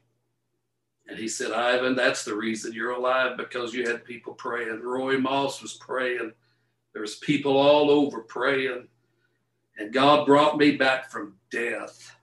[1.07, 4.81] And he said, Ivan, that's the reason you're alive because you had people praying.
[4.81, 6.33] Roy Moss was praying.
[6.91, 8.89] There was people all over praying.
[9.77, 12.18] And God brought me back from death.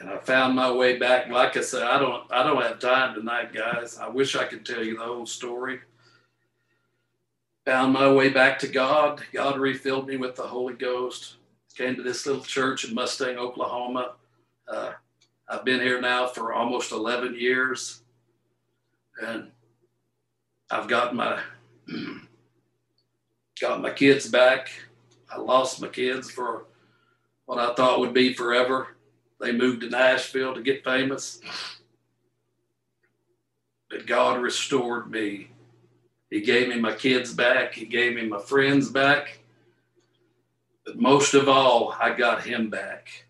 [0.00, 1.28] And I found my way back.
[1.28, 3.98] Like I said, I don't I don't have time tonight, guys.
[3.98, 5.80] I wish I could tell you the whole story.
[7.66, 9.22] Found my way back to God.
[9.32, 11.36] God refilled me with the Holy Ghost.
[11.76, 14.12] Came to this little church in Mustang, Oklahoma.
[14.68, 14.92] Uh,
[15.48, 18.02] I've been here now for almost 11 years.
[19.20, 19.50] And
[20.70, 21.40] I've got my
[23.60, 24.70] got my kids back.
[25.30, 26.66] I lost my kids for
[27.46, 28.93] what I thought would be forever.
[29.44, 31.38] They moved to Nashville to get famous.
[33.90, 35.50] But God restored me.
[36.30, 37.74] He gave me my kids back.
[37.74, 39.40] He gave me my friends back.
[40.86, 43.26] But most of all, I got him back.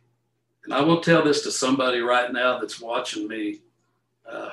[0.65, 3.59] And I will tell this to somebody right now that's watching me.
[4.25, 4.51] Uh,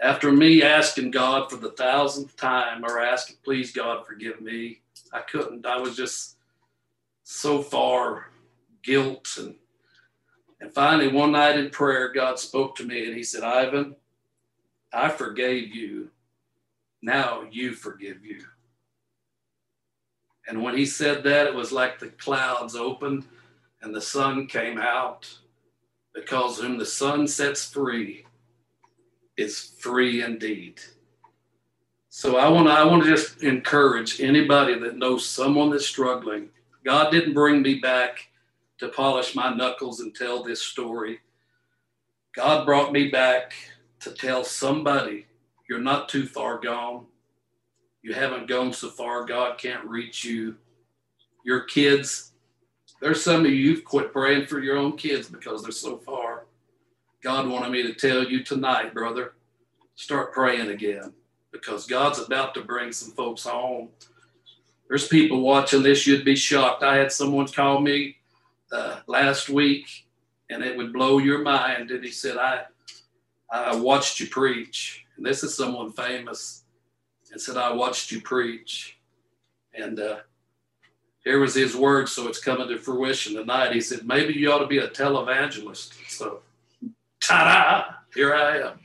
[0.00, 4.80] after me asking God for the thousandth time or asking, please, God, forgive me,
[5.12, 5.64] I couldn't.
[5.64, 6.38] I was just
[7.22, 8.30] so far
[8.82, 9.36] guilt.
[9.38, 9.54] And,
[10.60, 13.96] and finally, one night in prayer, God spoke to me and He said, Ivan,
[14.92, 16.10] I forgave you.
[17.02, 18.44] Now you forgive you.
[20.46, 23.24] And when He said that, it was like the clouds opened
[23.82, 25.28] and the sun came out
[26.14, 28.26] because whom the sun sets free
[29.36, 30.80] is free indeed.
[32.10, 36.50] So I want to I want to just encourage anybody that knows someone that's struggling.
[36.84, 38.29] God didn't bring me back
[38.80, 41.20] to polish my knuckles and tell this story.
[42.34, 43.52] God brought me back
[44.00, 45.26] to tell somebody
[45.68, 47.04] you're not too far gone.
[48.02, 50.56] You haven't gone so far, God can't reach you.
[51.44, 52.32] Your kids,
[53.02, 56.46] there's some of you you've quit praying for your own kids because they're so far.
[57.22, 59.34] God wanted me to tell you tonight, brother,
[59.94, 61.12] start praying again
[61.52, 63.90] because God's about to bring some folks home.
[64.88, 66.82] There's people watching this, you'd be shocked.
[66.82, 68.16] I had someone call me
[68.72, 70.06] uh, last week
[70.50, 71.90] and it would blow your mind.
[71.90, 72.64] And he said, I,
[73.50, 75.06] I watched you preach.
[75.16, 76.64] And this is someone famous
[77.32, 78.98] and said, I watched you preach.
[79.74, 80.18] And uh,
[81.24, 83.72] here was his word, so it's coming to fruition tonight.
[83.72, 85.92] He said, maybe you ought to be a televangelist.
[86.08, 86.40] So,
[87.20, 88.80] ta-da, here I am.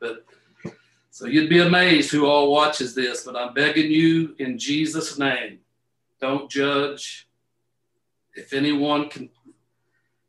[0.00, 0.24] But
[1.10, 5.58] so you'd be amazed who all watches this, but I'm begging you in Jesus' name,
[6.20, 7.28] don't judge.
[8.34, 9.30] If anyone can,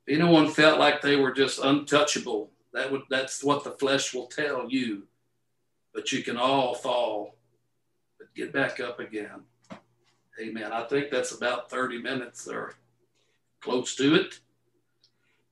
[0.06, 4.28] if anyone felt like they were just untouchable, that would that's what the flesh will
[4.28, 5.04] tell you.
[5.94, 7.36] But you can all fall
[8.18, 9.44] but get back up again.
[10.42, 10.72] Amen.
[10.72, 12.74] I think that's about 30 minutes or
[13.62, 14.40] close to it.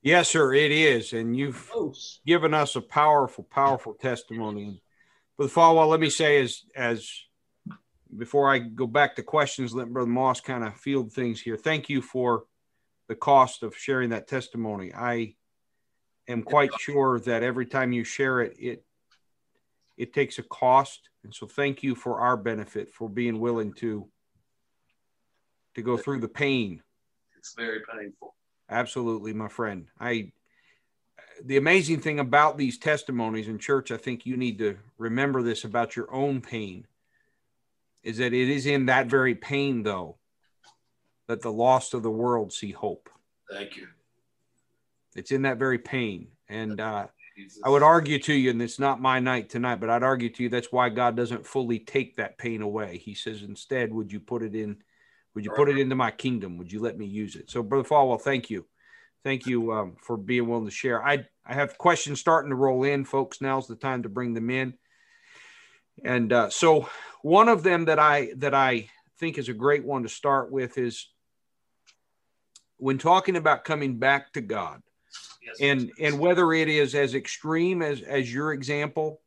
[0.02, 1.12] Yes, sir, it is.
[1.12, 2.20] And you've close.
[2.26, 4.82] given us a powerful, powerful testimony.
[5.38, 7.08] But Followill, let me say as as
[8.16, 11.56] before I go back to questions, let Brother Moss kind of field things here.
[11.56, 12.44] Thank you for
[13.08, 14.92] the cost of sharing that testimony.
[14.94, 15.34] I
[16.28, 18.84] am quite sure that every time you share it, it
[19.98, 24.08] it takes a cost and so thank you for our benefit for being willing to
[25.74, 26.82] to go through the pain.
[27.38, 28.34] It's very painful.
[28.68, 29.88] Absolutely, my friend.
[30.00, 30.32] I
[31.44, 35.64] the amazing thing about these testimonies in church, I think you need to remember this
[35.64, 36.86] about your own pain.
[38.02, 40.18] Is that it is in that very pain, though,
[41.28, 43.08] that the lost of the world see hope.
[43.50, 43.86] Thank you.
[45.14, 46.28] It's in that very pain.
[46.48, 47.06] And uh,
[47.64, 50.42] I would argue to you, and it's not my night tonight, but I'd argue to
[50.42, 52.98] you that's why God doesn't fully take that pain away.
[52.98, 54.78] He says, instead, would you put it in?
[55.34, 56.58] Would you put it into my kingdom?
[56.58, 57.50] Would you let me use it?
[57.50, 58.66] So, Brother Followill, thank you.
[59.24, 61.02] Thank you um, for being willing to share.
[61.02, 63.40] I, I have questions starting to roll in, folks.
[63.40, 64.74] Now's the time to bring them in.
[66.04, 66.88] And uh, so,
[67.22, 68.88] one of them that I that I
[69.18, 71.08] think is a great one to start with is
[72.78, 74.82] when talking about coming back to God,
[75.44, 75.56] yes.
[75.60, 79.20] and and whether it is as extreme as as your example,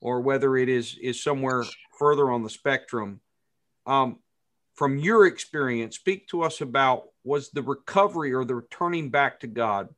[0.00, 1.64] or whether it is is somewhere
[1.98, 3.20] further on the spectrum.
[3.86, 4.18] Um,
[4.74, 9.46] from your experience, speak to us about was the recovery or the returning back to
[9.46, 9.88] God.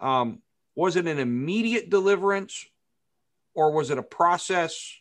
[0.00, 0.42] Um,
[0.74, 2.66] was it an immediate deliverance,
[3.54, 4.92] or was it a process?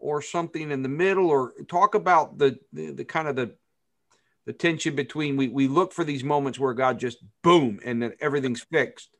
[0.00, 3.54] Or something in the middle or talk about the the, the kind of the
[4.46, 8.14] the tension between we, we look for these moments where God just boom and then
[8.20, 9.10] everything's fixed.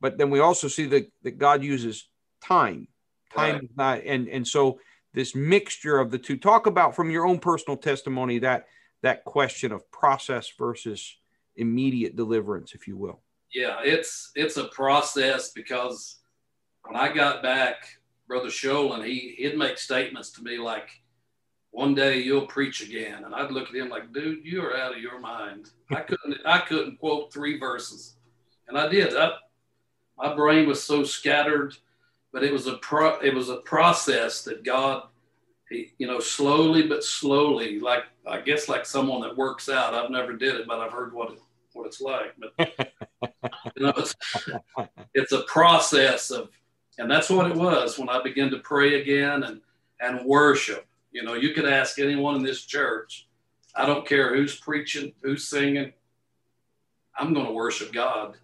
[0.00, 2.08] But then we also see that, that God uses
[2.42, 2.88] time.
[3.34, 3.68] Time right.
[3.76, 4.78] not and and so
[5.14, 6.36] this mixture of the two.
[6.36, 8.66] Talk about from your own personal testimony that
[9.02, 11.16] that question of process versus
[11.56, 13.20] immediate deliverance, if you will.
[13.52, 16.18] Yeah, it's it's a process because
[16.84, 17.76] when I got back
[18.26, 20.88] Brother Sholin, he, he'd make statements to me like,
[21.72, 23.24] one day you'll preach again.
[23.24, 25.70] And I'd look at him like, dude, you are out of your mind.
[25.90, 28.16] I couldn't, I couldn't quote three verses.
[28.68, 29.16] And I did.
[29.16, 29.32] I,
[30.18, 31.74] my brain was so scattered,
[32.32, 35.04] but it was a pro, it was a process that God,
[35.70, 39.94] he, you know, slowly but slowly, like I guess like someone that works out.
[39.94, 41.36] I've never did it, but I've heard what
[41.72, 42.34] what it's like.
[42.38, 42.52] But
[43.76, 44.14] you know, it's,
[45.14, 46.50] it's a process of
[47.02, 49.60] and that's what it was when I began to pray again and,
[50.00, 50.86] and worship.
[51.10, 53.26] You know, you could ask anyone in this church,
[53.74, 55.92] I don't care who's preaching, who's singing,
[57.18, 58.36] I'm going to worship God.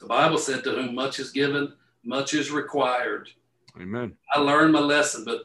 [0.00, 3.28] The Bible said, To whom much is given, much is required.
[3.78, 4.16] Amen.
[4.34, 5.42] I learned my lesson, but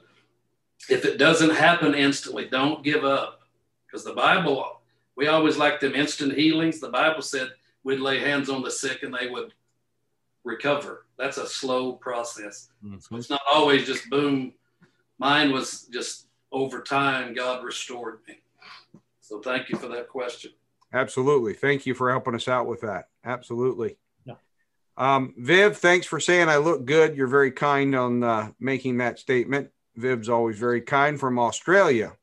[0.90, 3.42] if it doesn't happen instantly, don't give up.
[3.86, 4.80] Because the Bible,
[5.18, 6.80] we always like them instant healings.
[6.80, 7.50] The Bible said
[7.84, 9.54] we'd lay hands on the sick and they would
[10.44, 11.06] recover.
[11.18, 12.70] That's a slow process.
[12.84, 13.00] Mm-hmm.
[13.00, 14.54] So it's not always just boom.
[15.20, 18.36] Mine was just over time, God restored me.
[19.22, 20.52] So thank you for that question.
[20.94, 21.54] Absolutely.
[21.54, 23.06] Thank you for helping us out with that.
[23.26, 23.98] Absolutely.
[24.26, 24.36] Yeah.
[24.98, 27.16] Um, Viv, thanks for saying I look good.
[27.16, 29.70] You're very kind on uh, making that statement.
[29.96, 32.14] Viv's always very kind from Australia.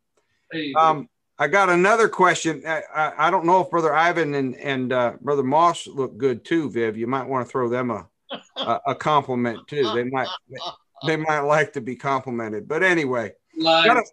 [0.52, 2.62] Hey, um, I got another question.
[2.66, 6.44] I, I, I, don't know if Brother Ivan and, and uh, Brother Moss look good
[6.44, 6.98] too, Viv.
[6.98, 8.06] You might want to throw them a,
[8.57, 9.90] a, a compliment too.
[9.95, 10.29] They might
[11.07, 12.69] they might like to be complimented.
[12.69, 14.05] But anyway, got,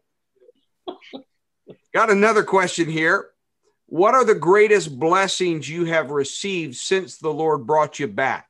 [0.87, 0.93] a,
[1.93, 3.29] got another question here.
[3.87, 8.47] What are the greatest blessings you have received since the Lord brought you back?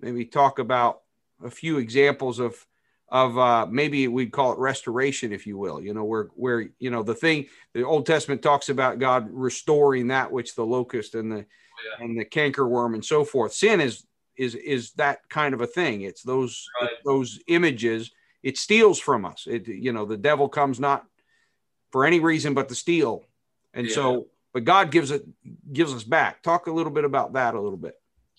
[0.00, 1.00] Maybe talk about
[1.44, 2.64] a few examples of
[3.10, 5.80] of uh, maybe we'd call it restoration, if you will.
[5.80, 10.08] You know, where where you know the thing the Old Testament talks about God restoring
[10.08, 12.04] that which the locust and the oh, yeah.
[12.04, 13.52] and the cankerworm and so forth.
[13.52, 14.06] Sin is
[14.40, 16.00] is is that kind of a thing.
[16.00, 16.90] It's those right.
[17.04, 18.10] those images.
[18.42, 19.46] It steals from us.
[19.46, 21.04] It you know the devil comes not
[21.92, 23.24] for any reason but to steal,
[23.74, 23.94] and yeah.
[23.94, 25.24] so but God gives it
[25.70, 26.42] gives us back.
[26.42, 27.94] Talk a little bit about that a little bit.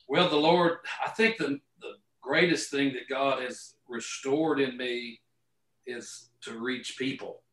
[0.07, 5.19] Well, the Lord, I think the the greatest thing that God has restored in me
[5.85, 7.43] is to reach people.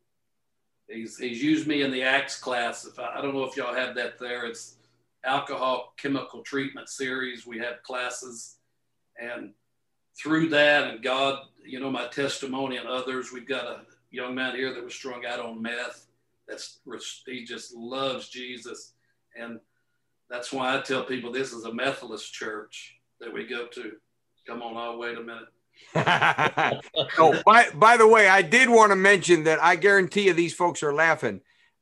[0.88, 2.86] He's, he's used me in the Acts class.
[2.86, 4.77] If I, I don't know if y'all have that there, it's
[5.24, 7.46] alcohol chemical treatment series.
[7.46, 8.56] We have classes,
[9.20, 9.52] and
[10.20, 14.56] through that, and God, you know, my testimony and others, we've got a young man
[14.56, 16.06] here that was strung out on meth.
[16.48, 16.80] That's
[17.26, 18.94] he just loves Jesus,
[19.38, 19.60] and
[20.30, 23.92] that's why I tell people this is a Methodist church that we go to.
[24.46, 25.48] Come on, I'll wait a minute.
[27.18, 30.54] oh, by, by the way, I did want to mention that I guarantee you these
[30.54, 31.40] folks are laughing.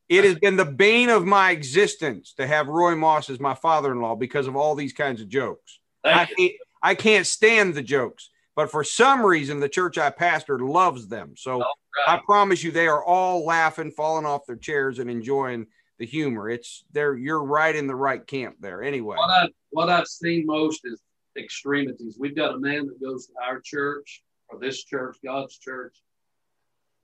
[0.08, 4.16] It has been the bane of my existence to have Roy Moss as my father-in-law
[4.16, 5.80] because of all these kinds of jokes.
[6.04, 6.52] I can't,
[6.82, 11.34] I can't stand the jokes, but for some reason, the church I pastor loves them.
[11.36, 11.66] So right.
[12.06, 15.66] I promise you, they are all laughing, falling off their chairs, and enjoying
[15.98, 16.48] the humor.
[16.48, 17.16] It's there.
[17.16, 18.82] You're right in the right camp there.
[18.82, 21.02] Anyway, what I what I've seen most is
[21.36, 22.16] extremities.
[22.18, 25.96] We've got a man that goes to our church or this church, God's church.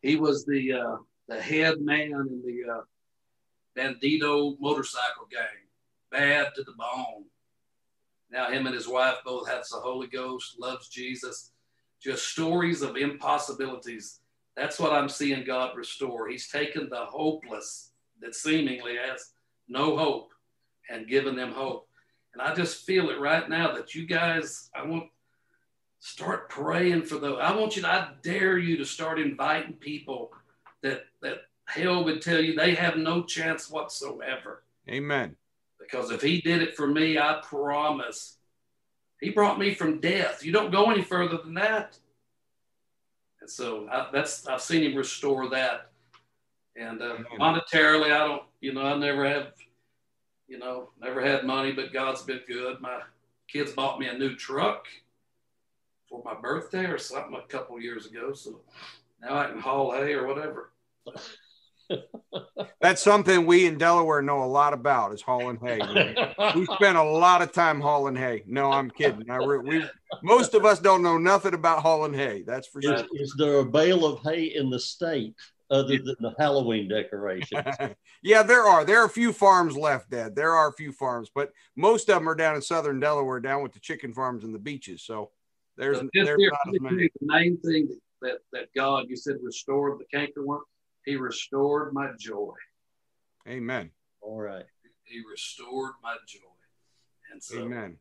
[0.03, 0.97] He was the uh,
[1.33, 2.83] the head man in the uh,
[3.77, 5.67] Bandido motorcycle gang,
[6.11, 7.25] bad to the bone.
[8.31, 11.53] Now him and his wife both have the Holy Ghost, loves Jesus.
[12.01, 14.21] Just stories of impossibilities
[14.57, 16.29] That's what I'm seeing God restore.
[16.29, 19.33] He's taken the hopeless that seemingly has
[19.69, 20.33] no hope
[20.91, 21.89] and given them hope.
[22.35, 25.05] And I just feel it right now that you guys, I want
[26.01, 27.39] start praying for those.
[27.41, 30.33] I want you to, I dare you to start inviting people
[30.83, 34.65] that that hell would tell you they have no chance whatsoever.
[34.89, 35.37] Amen.
[35.79, 38.37] Because if he did it for me, I promise.
[39.21, 40.45] He brought me from death.
[40.45, 41.99] You don't go any further than that.
[43.41, 45.91] And so I, that's I've seen him restore that.
[46.77, 49.53] And uh, monetarily, I don't, you know, I never have,
[50.49, 52.81] you know, never had money, but God's been good.
[52.81, 53.01] My
[53.47, 54.87] kids bought me a new truck
[56.09, 58.33] for my birthday or something a couple years ago.
[58.33, 58.61] So
[59.21, 60.72] now I can haul hay or whatever.
[62.81, 65.79] That's something we in Delaware know a lot about is hauling hay.
[66.57, 68.43] we spend a lot of time hauling hay.
[68.47, 69.31] No, I'm kidding.
[69.31, 69.85] I re- we
[70.23, 72.43] most of us don't know nothing about hauling hay.
[72.47, 72.95] That's for sure.
[72.95, 75.35] Is, is there a bale of hay in the state
[75.71, 77.63] other than the Halloween decorations?
[78.23, 78.85] yeah, there are.
[78.85, 80.35] There are a few farms left, Dad.
[80.35, 83.63] There are a few farms, but most of them are down in southern Delaware, down
[83.63, 85.03] with the chicken farms and the beaches.
[85.03, 85.31] So
[85.77, 87.11] there's, So there's just here, not as many.
[87.21, 87.89] the main thing
[88.23, 90.63] that, that God, you said, restored the canker worm.
[91.05, 92.55] He restored my joy.
[93.49, 93.91] Amen.
[94.21, 94.65] All right.
[95.05, 96.39] He restored my joy.
[97.33, 97.99] And so, Amen.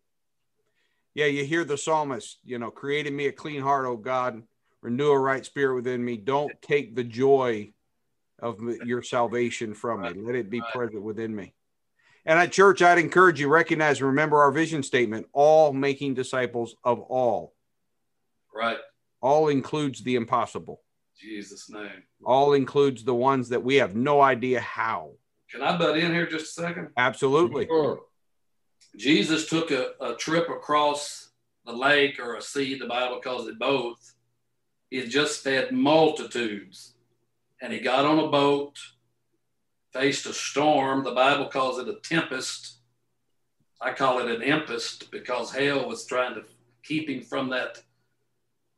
[1.14, 4.44] Yeah, you hear the psalmist, you know, created me a clean heart, oh God,
[4.82, 6.16] renew a right spirit within me.
[6.16, 7.74] Don't take the joy
[8.40, 10.14] of your salvation from me.
[10.14, 10.74] Let it be Right.
[10.74, 11.54] present within me.
[12.26, 16.76] And at church, I'd encourage you recognize, and remember our vision statement, all making disciples
[16.84, 17.56] of all.
[18.54, 18.78] right,
[19.22, 20.82] All includes the impossible.
[21.22, 22.04] Jesus' name.
[22.26, 25.12] All includes the ones that we have no idea how.
[25.52, 26.90] Can I butt in here just a second?
[26.98, 27.68] Absolutely.
[27.68, 28.02] Sure.
[28.98, 31.30] Jesus took a, a trip across
[31.66, 34.14] the lake or a sea, the Bible calls it both.
[34.90, 36.96] He had just fed multitudes.
[37.62, 38.80] And he got on a boat,
[39.94, 41.04] faced a storm.
[41.04, 42.80] The Bible calls it a tempest.
[43.80, 46.44] I call it an impest because hell was trying to
[46.84, 47.82] keep him from that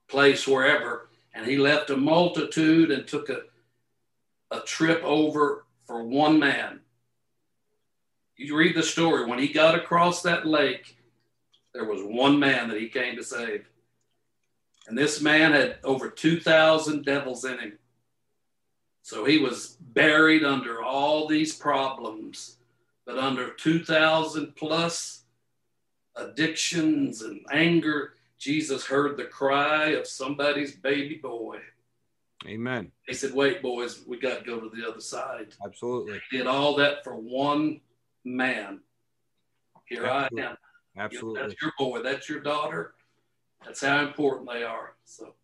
[0.09, 1.09] place wherever.
[1.33, 3.41] And he left a multitude and took a,
[4.51, 6.79] a trip over for one man.
[8.37, 9.25] You read the story.
[9.25, 10.97] When he got across that lake
[11.73, 13.67] there was one man that he came to save.
[14.87, 17.79] And this man had over 2000 devils in him.
[19.01, 22.57] So he was buried under all these problems
[23.05, 25.23] but under 2000 plus
[26.15, 28.13] addictions and anger
[28.43, 31.57] jesus heard the cry of somebody's baby boy
[32.45, 32.91] Amen.
[33.07, 36.19] he said wait boys we got to go to the other side Absolutely.
[36.29, 37.79] he did all that for one
[38.25, 38.79] man.
[39.85, 40.29] Here I am.
[40.31, 40.55] You know,
[40.97, 41.41] Absolutely.
[41.41, 42.01] that's your boy.
[42.01, 42.93] That's your daughter.
[43.65, 44.95] That's how important they are.
[45.03, 45.35] So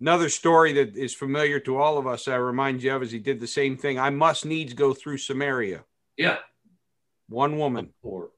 [0.00, 3.18] Another story that is familiar to all of us, I remind you of, is he
[3.18, 3.98] did the same thing.
[3.98, 5.84] I must needs go through Samaria.
[6.16, 6.38] yeah,
[7.28, 8.30] One woman, Or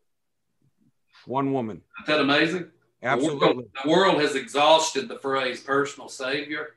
[1.27, 1.83] one woman.
[2.05, 2.71] isn't that amazing?
[3.03, 6.75] The world, the world has exhausted the phrase personal savior,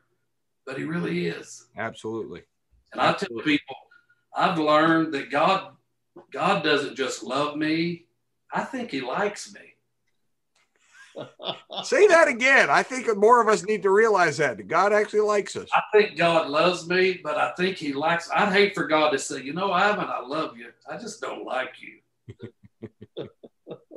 [0.66, 1.68] but he really is.
[1.78, 2.42] Absolutely.
[2.92, 3.76] And I tell people,
[4.36, 5.74] I've learned that God,
[6.32, 8.06] God doesn't just love me.
[8.52, 9.62] I think He likes me.
[11.84, 12.70] Say that again.
[12.70, 15.70] I think more of us need to realize that that God actually likes us.
[15.74, 18.30] I think God loves me, but I think He likes.
[18.34, 20.72] I'd hate for God to say, you know, Ivan, I love you.
[20.90, 22.48] I just don't like you.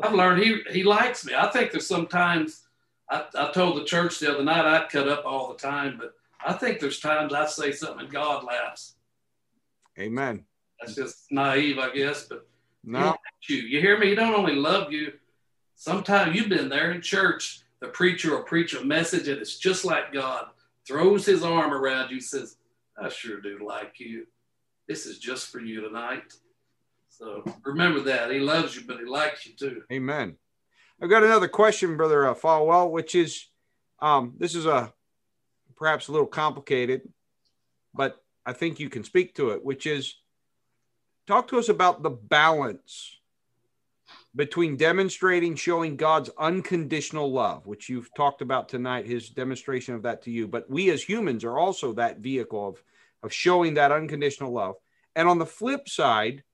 [0.03, 1.35] I've learned He He likes me.
[1.35, 2.65] I think there's sometimes.
[3.11, 6.13] I, I told the church the other night I cut up all the time, but
[6.45, 8.97] I think there's times I say something and God laughs.
[9.99, 10.45] Amen.
[10.79, 12.25] That's just naive, I guess.
[12.25, 12.47] But
[12.85, 13.17] No,
[13.49, 13.57] you.
[13.57, 14.09] You hear me?
[14.09, 15.15] He don't only love you.
[15.75, 17.63] Sometimes you've been there in church.
[17.81, 20.47] The preacher will preach a message and it's just like God
[20.87, 22.57] throws his arm around you, says,
[23.01, 24.27] I sure do like you.
[24.89, 26.33] This is just for you tonight.
[27.19, 28.31] So remember that.
[28.31, 29.83] He loves you, but he likes you too.
[29.93, 30.37] amen.
[31.03, 33.49] I've got another question, Brother uh, Followill, which is
[33.99, 34.93] um, this is a
[35.77, 37.03] perhaps a little complicated,
[37.93, 40.15] but I think you can speak to it, which is
[41.27, 43.17] talk to us about the balance
[44.37, 50.23] between demonstrating, showing God's unconditional love, which you've talked about tonight, his demonstration of that
[50.23, 50.47] to you.
[50.47, 52.83] But we as humans are also that vehicle of,
[53.25, 54.77] of showing that unconditional love.
[55.17, 56.45] And on the flip side,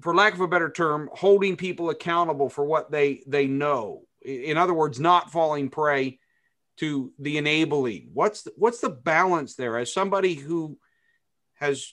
[0.00, 4.02] for lack of a better term, holding people accountable for what they they know.
[4.22, 6.18] In other words, not falling prey
[6.78, 8.10] to the enabling.
[8.14, 9.78] What's the, what's the balance there?
[9.78, 10.78] As somebody who
[11.54, 11.92] has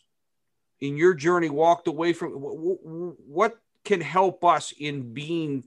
[0.79, 5.65] in your journey walked away from wh- wh- what can help us in being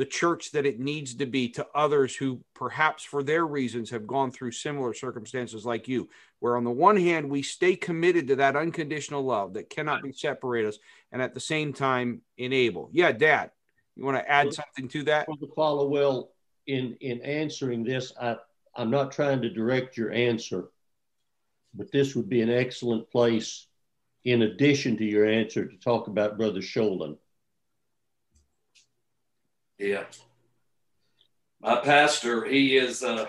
[0.00, 4.06] the church that it needs to be to others who perhaps for their reasons have
[4.06, 8.36] gone through similar circumstances like you where on the one hand we stay committed to
[8.36, 10.78] that unconditional love that cannot be separate us
[11.12, 13.50] and at the same time enable yeah dad
[13.94, 16.28] you want to add something to that the Followill
[16.66, 18.34] in in answering this i
[18.76, 20.70] i'm not trying to direct your answer
[21.74, 23.66] but this would be an excellent place
[24.24, 27.18] in addition to your answer to talk about brother Sholin.
[29.80, 30.04] Yeah.
[31.62, 33.28] My pastor, he is uh,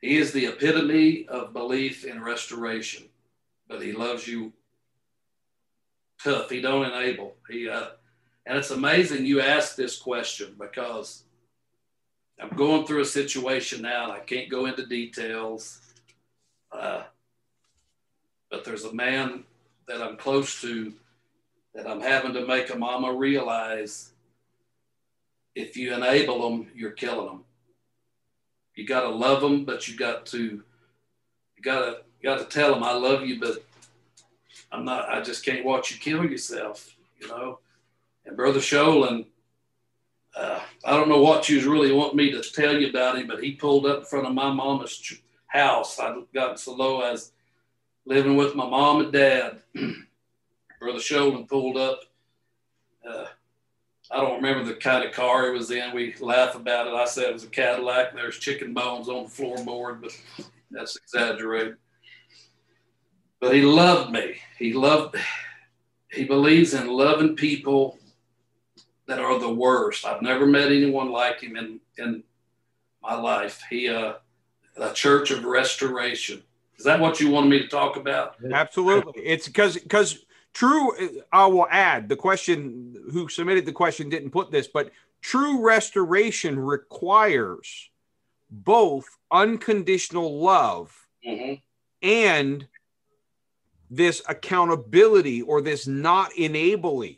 [0.00, 3.04] he is the epitome of belief in restoration,
[3.68, 4.54] but he loves you
[6.24, 6.48] tough.
[6.48, 7.34] He don't enable.
[7.50, 7.88] He uh,
[8.46, 11.24] and it's amazing you asked this question because
[12.40, 15.82] I'm going through a situation now I can't go into details.
[16.72, 17.02] Uh,
[18.50, 19.44] but there's a man
[19.88, 20.94] that I'm close to
[21.76, 24.12] that I'm having to make a mama realize
[25.54, 27.44] if you enable them, you're killing them.
[28.74, 30.62] You got to love them, but you got to
[31.56, 33.64] you got to got to tell them I love you, but
[34.72, 35.08] I'm not.
[35.08, 37.58] I just can't watch you kill yourself, you know.
[38.24, 39.26] And brother Sholin,
[40.34, 43.42] uh, I don't know what you really want me to tell you about him, but
[43.42, 45.14] he pulled up in front of my mama's
[45.46, 45.98] house.
[46.00, 47.32] I got so low as
[48.04, 49.60] living with my mom and dad.
[50.86, 52.02] Brother Sholin pulled up.
[53.04, 53.24] Uh,
[54.08, 55.92] I don't remember the kind of car he was in.
[55.92, 56.94] We laugh about it.
[56.94, 58.14] I said it was a Cadillac.
[58.14, 60.16] There's chicken bones on the floorboard, but
[60.70, 61.74] that's exaggerated.
[63.40, 64.36] But he loved me.
[64.60, 65.16] He loved.
[66.12, 67.98] He believes in loving people
[69.08, 70.06] that are the worst.
[70.06, 72.22] I've never met anyone like him in in
[73.02, 73.60] my life.
[73.68, 74.14] He uh,
[74.76, 76.44] a church of restoration.
[76.78, 78.36] Is that what you wanted me to talk about?
[78.52, 79.22] Absolutely.
[79.24, 80.25] It's because because
[80.56, 81.20] true.
[81.32, 82.96] I will add the question.
[83.12, 84.90] Who submitted the question didn't put this, but
[85.20, 87.90] true restoration requires
[88.50, 90.94] both unconditional love
[91.26, 91.54] Mm-hmm.
[92.02, 92.68] and
[93.90, 97.16] this accountability or this not enabling.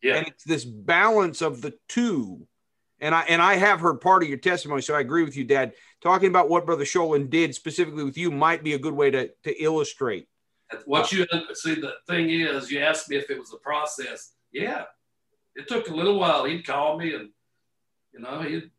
[0.00, 0.18] Yeah.
[0.18, 2.46] And it's this balance of the two.
[3.00, 5.42] And I and I have heard part of your testimony, so I agree with you,
[5.42, 5.72] Dad.
[6.00, 9.28] Talking about what Brother Sholin did specifically with you might be a good way to,
[9.42, 10.28] to illustrate.
[10.84, 14.32] What you see, the thing is, you asked me if it was a process.
[14.52, 14.84] Yeah,
[15.54, 16.44] it took a little while.
[16.44, 17.30] He'd call me, and
[18.12, 18.70] you know, he'd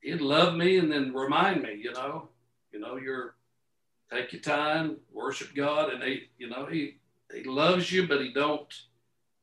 [0.00, 2.28] he'd love me, and then remind me, you know,
[2.72, 3.34] you know, you're
[4.10, 6.98] take your time, worship God, and he, you know, he
[7.32, 8.72] he loves you, but he don't.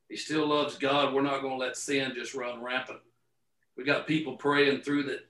[0.10, 1.14] He still loves God.
[1.14, 3.00] We're not going to let sin just run rampant.
[3.76, 5.28] We got people praying through that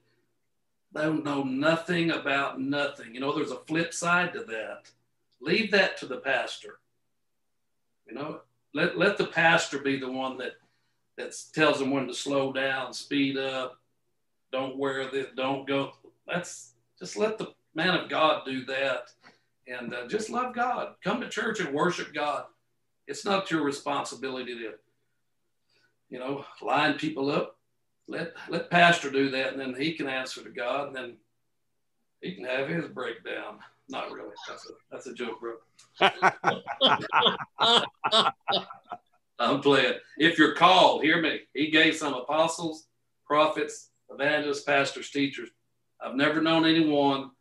[0.93, 3.13] they don't know nothing about nothing.
[3.13, 4.91] You know, there's a flip side to that.
[5.43, 6.79] Leave that to the pastor.
[8.07, 8.39] You know,
[8.73, 10.53] let, let the pastor be the one that
[11.17, 13.77] that tells them when to slow down, speed up,
[14.51, 15.93] don't wear this, don't go.
[16.25, 19.11] That's just let the man of God do that,
[19.67, 20.95] and uh, just love God.
[21.03, 22.45] Come to church and worship God.
[23.07, 24.71] It's not your responsibility to,
[26.09, 27.57] you know, line people up.
[28.07, 31.17] Let let pastor do that, and then he can answer to God, and then
[32.21, 33.59] he can have his breakdown.
[33.89, 34.29] Not really.
[34.47, 35.55] That's a that's a joke, bro.
[39.39, 39.95] I'm playing.
[40.17, 41.41] If you're called, hear me.
[41.53, 42.87] He gave some apostles,
[43.25, 45.49] prophets, evangelists, pastors, teachers.
[46.01, 47.31] I've never known anyone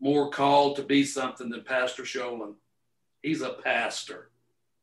[0.00, 2.54] more called to be something than Pastor Sholin.
[3.22, 4.30] He's a pastor.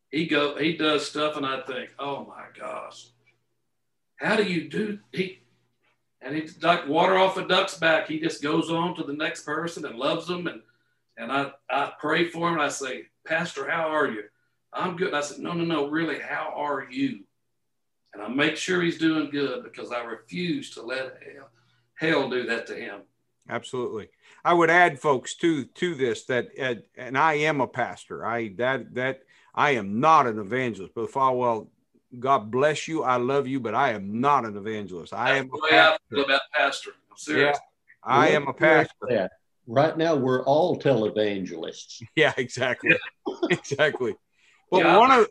[0.09, 3.07] He go he does stuff, and I think, oh my gosh,
[4.17, 5.39] how do you do he?
[6.21, 8.07] And he like water off a duck's back.
[8.07, 10.61] He just goes on to the next person and loves them, and
[11.17, 12.53] and I I pray for him.
[12.53, 14.23] And I say, Pastor, how are you?
[14.73, 15.09] I'm good.
[15.09, 17.23] And I said, no, no, no, really, how are you?
[18.13, 21.49] And I make sure he's doing good because I refuse to let hell,
[21.95, 23.01] hell do that to him.
[23.49, 24.09] Absolutely.
[24.45, 28.25] I would add, folks, to to this that, uh, and I am a pastor.
[28.25, 31.67] I that that I am not an evangelist, but Followill,
[32.19, 33.03] God bless you.
[33.03, 35.13] I love you, but I am not an evangelist.
[35.13, 35.99] I That's am the a way I pastor.
[36.09, 36.91] feel about pastor.
[37.09, 37.57] I'm serious.
[37.57, 39.29] Yeah, I am a pastor.
[39.71, 39.81] Yeah.
[39.83, 42.01] Right now, we're all televangelists.
[42.15, 42.95] Yeah, exactly,
[43.49, 44.15] exactly.
[44.69, 44.97] But Yeah.
[44.97, 45.27] one of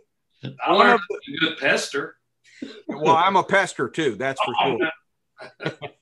[0.67, 2.17] I One of to be a good pester.
[2.89, 4.15] well, I'm a pester too.
[4.17, 4.91] That's for sure.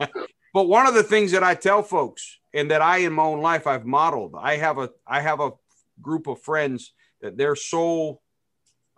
[0.55, 3.43] But one of the things that I tell folks, and that I in my own
[3.43, 5.53] life I've modeled, I have a I have a
[6.01, 8.23] group of friends that their sole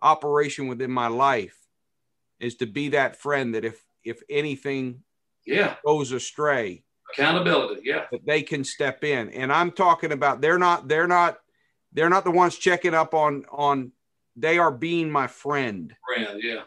[0.00, 1.58] operation within my life
[2.38, 5.02] is to be that friend that if if anything
[5.44, 7.82] Yeah, goes astray, accountability.
[7.84, 9.30] Yeah, that they can step in.
[9.30, 11.38] And I'm talking about they're not they're not
[11.92, 13.92] they're not the ones checking up on on
[14.36, 15.94] they are being my friend.
[16.06, 16.40] friend.
[16.42, 16.62] Yeah,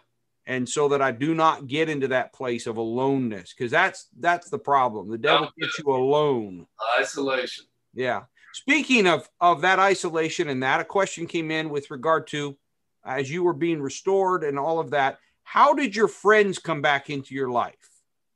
[0.46, 4.50] and so that I do not get into that place of aloneness because that's that's
[4.50, 5.10] the problem.
[5.10, 6.68] The devil gets you alone.
[7.00, 7.66] Isolation.
[7.94, 8.24] Yeah.
[8.54, 12.58] Speaking of of that isolation and that, a question came in with regard to
[13.06, 15.20] as you were being restored and all of that.
[15.44, 17.76] How did your friends come back into your life?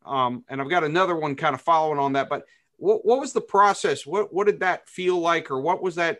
[0.08, 2.30] Um, and I've got another one kind of following on that.
[2.30, 2.44] But
[2.78, 4.06] what, what was the process?
[4.06, 6.20] What what did that feel like, or what was that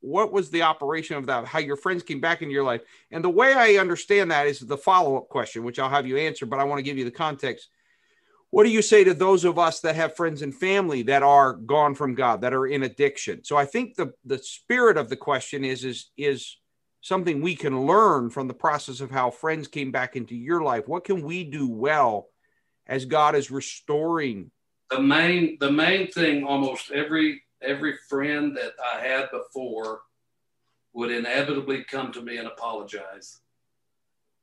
[0.00, 3.22] what was the operation of that how your friends came back into your life and
[3.22, 6.58] the way i understand that is the follow-up question which i'll have you answer but
[6.58, 7.68] i want to give you the context
[8.50, 11.52] what do you say to those of us that have friends and family that are
[11.52, 15.16] gone from god that are in addiction so i think the the spirit of the
[15.16, 16.56] question is is is
[17.02, 20.88] something we can learn from the process of how friends came back into your life
[20.88, 22.28] what can we do well
[22.90, 24.50] as god is restoring
[24.90, 30.02] the main the main thing almost every every friend that I had before
[30.92, 33.40] would inevitably come to me and apologize.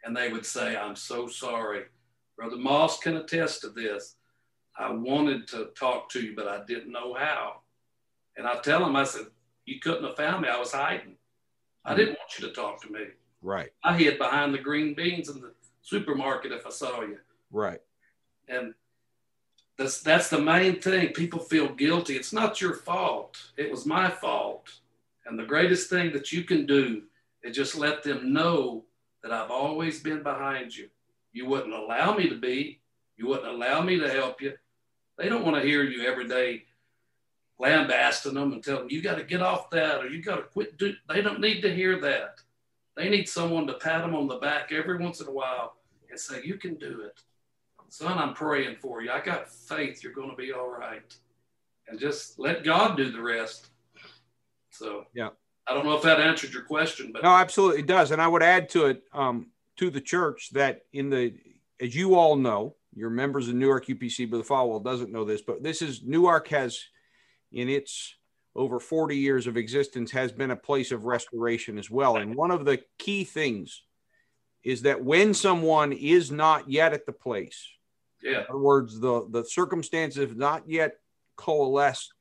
[0.03, 1.83] And they would say, I'm so sorry.
[2.37, 4.15] Brother Moss can attest to this.
[4.77, 7.61] I wanted to talk to you, but I didn't know how.
[8.37, 9.25] And I tell them, I said,
[9.65, 10.49] You couldn't have found me.
[10.49, 11.15] I was hiding.
[11.83, 13.05] I didn't want you to talk to me.
[13.41, 13.71] Right.
[13.83, 17.17] I hid behind the green beans in the supermarket if I saw you.
[17.51, 17.81] Right.
[18.47, 18.73] And
[19.77, 21.09] that's that's the main thing.
[21.09, 22.15] People feel guilty.
[22.15, 23.37] It's not your fault.
[23.57, 24.69] It was my fault.
[25.25, 27.03] And the greatest thing that you can do
[27.43, 28.85] is just let them know
[29.21, 30.89] that I've always been behind you.
[31.33, 32.79] You wouldn't allow me to be.
[33.17, 34.53] You wouldn't allow me to help you.
[35.17, 36.63] They don't want to hear you every day
[37.59, 40.43] lambasting them and tell them you got to get off that or you got to
[40.43, 40.77] quit.
[40.77, 40.95] Do-.
[41.09, 42.41] They don't need to hear that.
[42.95, 45.75] They need someone to pat them on the back every once in a while
[46.09, 47.21] and say, "You can do it."
[47.89, 49.11] Son, I'm praying for you.
[49.11, 51.15] I got faith you're going to be all right.
[51.87, 53.69] And just let God do the rest.
[54.71, 55.29] So, yeah.
[55.67, 58.11] I don't know if that answered your question, but no, absolutely it does.
[58.11, 61.33] And I would add to it, um, to the church that in the,
[61.79, 65.41] as you all know, you're members of Newark UPC, but the Followill doesn't know this,
[65.41, 66.79] but this is Newark has
[67.51, 68.15] in its
[68.55, 72.17] over 40 years of existence has been a place of restoration as well.
[72.17, 73.83] And one of the key things
[74.63, 77.69] is that when someone is not yet at the place
[78.21, 78.39] yeah.
[78.39, 80.95] In other words, the, the circumstances have not yet
[81.35, 82.13] coalesced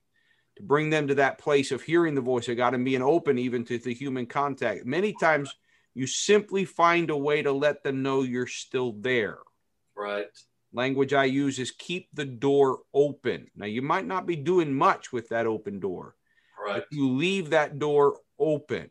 [0.56, 3.38] to bring them to that place of hearing the voice of God and being open
[3.38, 4.86] even to the human contact.
[4.86, 5.54] Many times
[5.94, 9.38] you simply find a way to let them know you're still there.
[9.96, 10.26] Right.
[10.72, 13.46] Language I use is keep the door open.
[13.56, 16.14] Now, you might not be doing much with that open door.
[16.62, 16.80] Right.
[16.80, 18.90] But you leave that door open.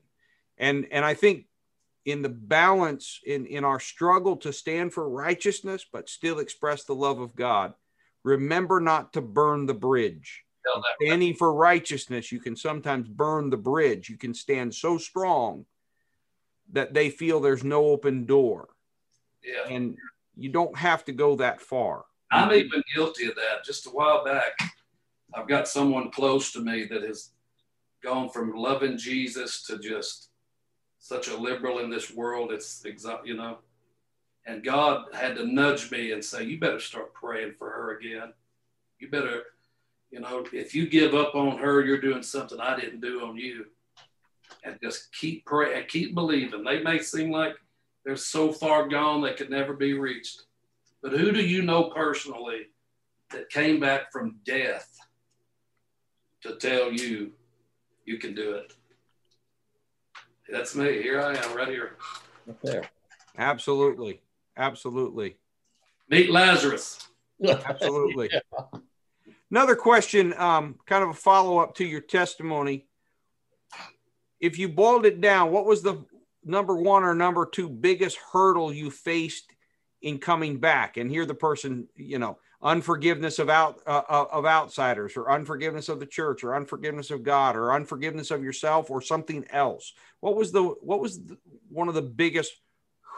[0.58, 1.46] And, and I think
[2.06, 6.94] in the balance in, in our struggle to stand for righteousness, but still express the
[6.94, 7.74] love of God.
[8.24, 10.44] Remember not to burn the bridge.
[11.02, 14.10] Standing for righteousness, you can sometimes burn the bridge.
[14.10, 15.66] You can stand so strong
[16.72, 18.70] that they feel there's no open door.
[19.44, 19.72] Yeah.
[19.72, 19.96] And
[20.36, 22.06] you don't have to go that far.
[22.32, 23.64] I'm even guilty of that.
[23.64, 24.54] Just a while back,
[25.34, 27.30] I've got someone close to me that has
[28.04, 30.30] gone from loving Jesus to just
[31.06, 32.52] such a liberal in this world.
[32.52, 33.60] It's exact, you know.
[34.48, 38.34] And God had to nudge me and say, "You better start praying for her again.
[38.98, 39.44] You better,
[40.10, 43.38] you know, if you give up on her, you're doing something I didn't do on
[43.38, 43.68] you."
[44.64, 46.64] And just keep praying keep believing.
[46.64, 47.56] They may seem like
[48.04, 50.42] they're so far gone they could never be reached.
[51.04, 52.70] But who do you know personally
[53.30, 54.98] that came back from death
[56.42, 57.36] to tell you
[58.06, 58.74] you can do it?
[60.50, 61.02] That's me.
[61.02, 61.96] Here I am, right here.
[62.50, 62.84] Up there.
[63.38, 64.22] Absolutely.
[64.58, 65.38] Absolutely.
[66.10, 67.08] Meet Lazarus.
[67.44, 68.30] Absolutely.
[68.34, 68.80] yeah.
[69.52, 72.86] Another question, um, kind of a follow up to your testimony.
[74.40, 76.06] If you boiled it down, what was the
[76.44, 79.52] number one or number two biggest hurdle you faced
[80.02, 80.98] in coming back?
[80.98, 85.88] And here the person, you know, unforgiveness of out uh, uh, of outsiders or unforgiveness
[85.88, 89.94] of the church or unforgiveness of God or unforgiveness of yourself or something else.
[90.20, 91.38] What was the what was the,
[91.70, 92.54] one of the biggest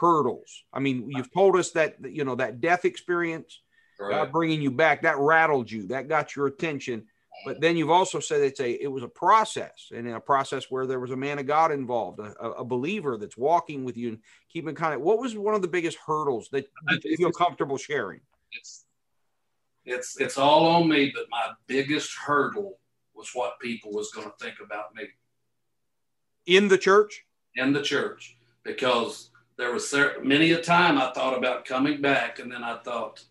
[0.00, 0.64] hurdles?
[0.72, 3.62] I mean you've told us that you know that death experience
[3.98, 4.10] right.
[4.10, 7.06] God bringing you back that rattled you that got your attention.
[7.46, 10.66] But then you've also said it's a it was a process and in a process
[10.68, 14.08] where there was a man of god involved a, a believer that's walking with you
[14.08, 14.18] and
[14.52, 16.68] keeping kind of what was one of the biggest hurdles that
[17.04, 18.20] you feel comfortable sharing?
[18.50, 18.86] It's
[19.88, 21.10] it's it's all on me.
[21.14, 22.78] But my biggest hurdle
[23.14, 25.04] was what people was going to think about me
[26.46, 27.24] in the church.
[27.56, 32.52] In the church, because there was many a time I thought about coming back, and
[32.52, 33.24] then I thought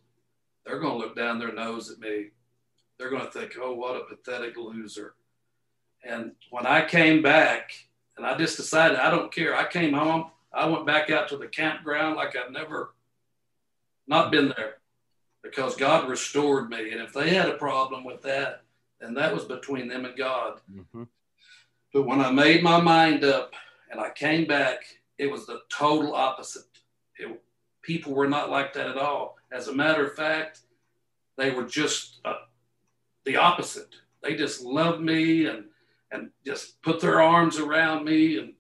[0.66, 2.28] they're going to look down their nose at me.
[2.98, 5.16] They're going to think, "Oh, what a pathetic loser."
[6.04, 7.72] And when I came back,
[8.18, 9.56] and I just decided I don't care.
[9.56, 10.32] I came home.
[10.54, 12.94] I went back out to the campground like I've never
[14.08, 14.78] not been there
[15.52, 16.92] because God restored me.
[16.92, 18.64] And if they had a problem with that,
[19.00, 20.60] then that was between them and God.
[20.72, 21.04] Mm-hmm.
[21.94, 23.54] But when I made my mind up
[23.90, 24.80] and I came back,
[25.18, 26.66] it was the total opposite.
[27.18, 27.42] It,
[27.82, 29.38] people were not like that at all.
[29.52, 30.62] As a matter of fact,
[31.38, 32.34] they were just uh,
[33.26, 33.96] the opposite.
[34.22, 35.66] They just loved me and
[36.12, 38.54] and just put their arms around me and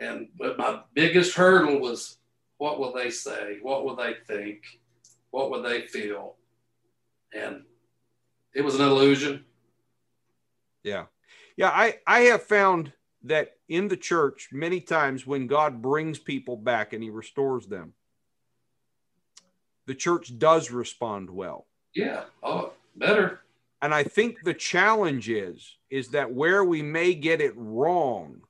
[0.00, 2.18] and but my biggest hurdle was
[2.58, 3.58] what will they say?
[3.62, 4.77] What will they think?
[5.30, 6.36] What would they feel?
[7.34, 7.62] And
[8.54, 9.44] it was an illusion.
[10.82, 11.06] Yeah.
[11.56, 12.92] Yeah, I I have found
[13.24, 17.94] that in the church many times when God brings people back and he restores them
[19.88, 21.66] the church does respond well.
[21.94, 22.24] Yeah.
[22.42, 23.40] Oh, better.
[23.80, 28.42] And I think the challenge is is that where we may get it wrong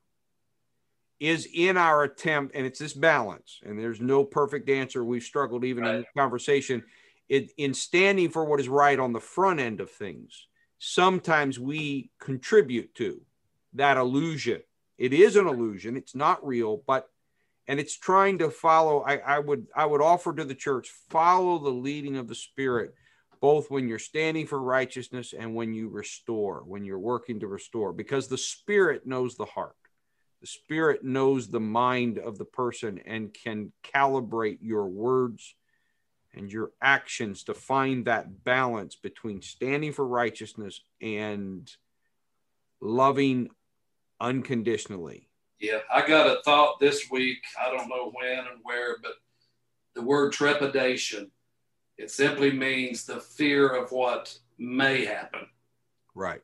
[1.19, 5.03] is in our attempt, and it's this balance, and there's no perfect answer.
[5.03, 5.95] We've struggled even right.
[5.95, 6.83] in the conversation.
[7.27, 10.47] It, in standing for what is right on the front end of things,
[10.79, 13.21] sometimes we contribute to
[13.73, 14.61] that illusion.
[14.97, 17.07] It is an illusion, it's not real, but
[17.69, 21.59] and it's trying to follow I, I, would i would offer to the church follow
[21.59, 22.95] the leading of the spirit
[23.39, 27.93] both when you're standing for righteousness and when you restore when you're working to restore
[27.93, 29.75] because the spirit knows the heart
[30.41, 35.55] the spirit knows the mind of the person and can calibrate your words
[36.33, 41.69] and your actions to find that balance between standing for righteousness and
[42.81, 43.49] loving
[44.21, 45.29] unconditionally
[45.59, 47.43] yeah, I got a thought this week.
[47.59, 49.13] I don't know when and where, but
[49.93, 51.31] the word trepidation,
[51.97, 55.47] it simply means the fear of what may happen.
[56.15, 56.41] Right.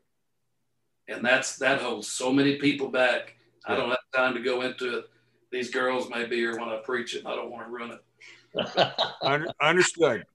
[1.07, 3.35] And that's that holds so many people back.
[3.67, 3.73] Yeah.
[3.73, 5.09] I don't have time to go into it.
[5.51, 7.25] These girls may be here when I preach it.
[7.25, 9.53] I don't want to run it.
[9.61, 10.25] Understood.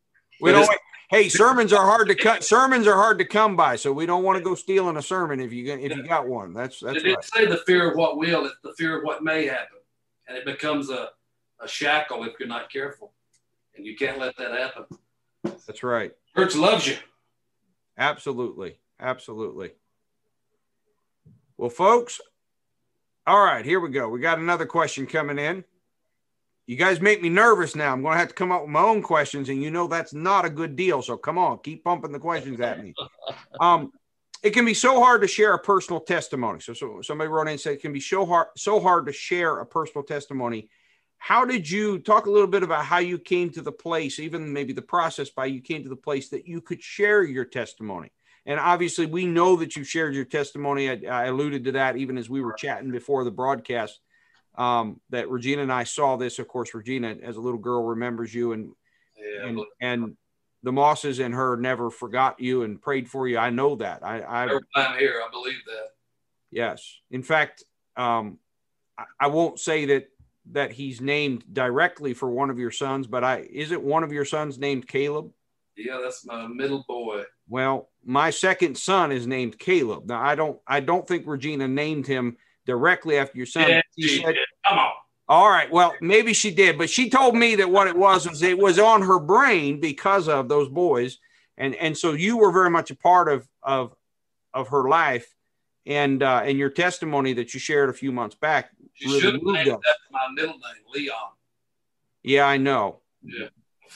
[0.41, 0.69] We don't.
[1.11, 2.45] Hey, sermons are hard to cut.
[2.45, 5.41] Sermons are hard to come by, so we don't want to go stealing a sermon
[5.41, 6.53] if you if you got one.
[6.53, 6.99] That's that's.
[6.99, 7.25] It didn't right.
[7.25, 9.79] say the fear of what will; it's the fear of what may happen,
[10.29, 11.11] and it becomes a
[11.61, 13.13] a shackle if you're not careful,
[13.77, 14.85] and you can't let that happen.
[15.67, 16.13] That's right.
[16.37, 16.97] Church loves you.
[17.99, 19.73] Absolutely, absolutely.
[21.57, 22.21] Well, folks,
[23.27, 24.09] all right, here we go.
[24.09, 25.65] We got another question coming in
[26.71, 27.93] you guys make me nervous now.
[27.93, 30.15] I'm going to have to come up with my own questions, and you know that's
[30.15, 31.03] not a good deal.
[31.03, 32.95] So come on, keep pumping the questions at me.
[33.61, 33.93] Um,
[34.43, 36.61] it can be so hard to share a personal testimony.
[36.61, 39.13] So, so somebody wrote in and said it can be so hard, so hard to
[39.13, 40.71] share a personal testimony.
[41.19, 44.53] How did you talk a little bit about how you came to the place, even
[44.53, 48.13] maybe the process by you came to the place that you could share your testimony?
[48.47, 50.91] And obviously, we know that you shared your testimony.
[50.91, 54.01] I, I alluded to that even as we were chatting before the broadcast
[54.57, 56.39] um, that Regina and I saw this.
[56.39, 58.73] Of course, Regina, as a little girl, remembers you, and
[59.17, 60.17] yeah, and, and
[60.63, 63.39] the Mosses and her never forgot you and prayed for you.
[63.39, 64.05] I know that.
[64.05, 65.89] I, I every time here, I believe that.
[66.51, 67.65] Yes, in fact,
[67.97, 68.39] um,
[68.99, 70.09] I, I won't say that
[70.53, 74.13] that he's named directly for one of your sons, but I is it one of
[74.13, 75.31] your sons named Caleb?
[75.77, 77.23] Yeah, that's my middle boy.
[77.51, 80.07] Well, my second son is named Caleb.
[80.07, 83.69] Now I don't I don't think Regina named him directly after your son.
[83.69, 84.37] Yeah, she said,
[84.67, 84.93] Come on.
[85.29, 85.71] All right.
[85.71, 88.79] Well, maybe she did, but she told me that what it was was it was
[88.79, 91.19] on her brain because of those boys,
[91.59, 93.95] and and so you were very much a part of of
[94.55, 95.35] of her life,
[95.87, 98.71] and uh, and your testimony that you shared a few months back.
[98.97, 101.17] You really should have named that my middle name, Leon.
[102.23, 103.01] Yeah, I know.
[103.23, 103.49] Yeah.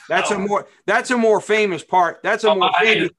[0.08, 2.20] That's a more that's a more famous part.
[2.22, 3.10] That's a oh, more famous.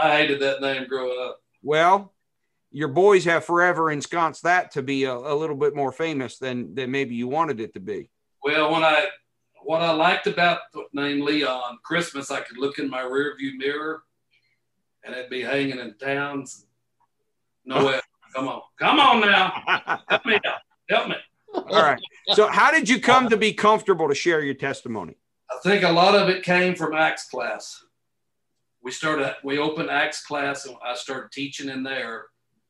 [0.00, 1.40] I hated that name growing up.
[1.62, 2.12] Well,
[2.70, 6.74] your boys have forever ensconced that to be a, a, little bit more famous than
[6.74, 8.10] than maybe you wanted it to be.
[8.42, 9.06] Well, when I
[9.62, 14.02] what I liked about the name Leon Christmas, I could look in my rearview mirror,
[15.04, 16.66] and it'd be hanging in towns.
[17.64, 18.00] No,
[18.34, 21.16] come on, come on now, help me out, help me.
[21.54, 22.00] All right.
[22.32, 25.16] So, how did you come to be comfortable to share your testimony?
[25.50, 27.84] I think a lot of it came from Acts class.
[28.82, 32.26] We started, we opened Acts class, and I started teaching in there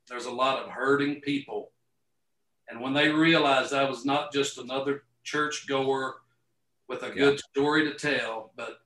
[0.09, 1.71] there's a lot of hurting people.
[2.69, 6.17] And when they realized I was not just another church goer
[6.89, 8.81] with a good story to tell, but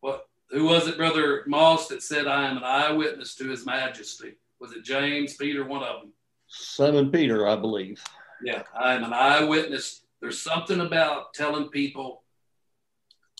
[0.00, 4.34] what who was it, Brother Moss, that said, I am an eyewitness to his majesty?
[4.60, 6.12] Was it James, Peter, one of them?
[6.46, 8.02] Simon Peter, I believe.
[8.44, 10.02] Yeah, I am an eyewitness.
[10.20, 12.22] There's something about telling people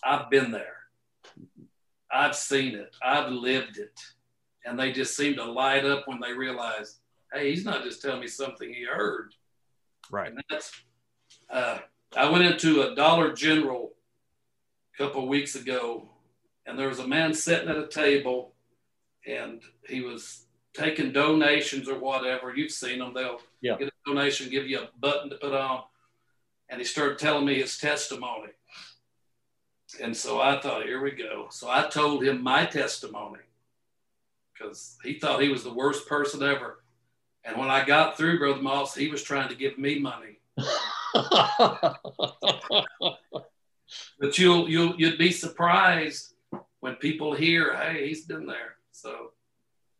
[0.03, 0.76] I've been there.
[2.17, 2.95] I've seen it.
[3.03, 3.99] I've lived it
[4.65, 6.99] and they just seem to light up when they realize,
[7.33, 9.33] hey, he's not just telling me something he heard.
[10.11, 10.31] Right.
[10.31, 10.71] And that's,
[11.49, 11.79] uh,
[12.15, 13.93] I went into a Dollar General
[14.93, 16.09] a couple of weeks ago
[16.65, 18.53] and there was a man sitting at a table,
[19.25, 22.53] and he was taking donations or whatever.
[22.53, 23.77] You've seen them; they'll Yeah.
[23.77, 25.85] get a donation, give you a button to put on,
[26.67, 28.49] and he started telling me his testimony.
[30.01, 31.47] And so I thought, here we go.
[31.49, 33.39] So I told him my testimony
[34.53, 36.83] because he thought he was the worst person ever.
[37.45, 40.39] And when I got through, Brother Moss, he was trying to give me money.
[44.19, 46.33] But you'll you'll you'd be surprised
[46.79, 48.75] when people hear, hey, he's been there.
[48.91, 49.31] So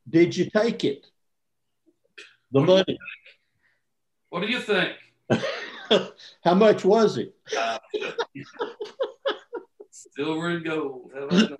[0.09, 1.05] Did you take it?
[2.51, 2.97] The money.
[4.29, 4.93] what do you think?
[6.43, 7.35] How much was it?
[7.57, 7.77] Uh,
[10.15, 11.11] silver and gold.
[11.13, 11.59] How about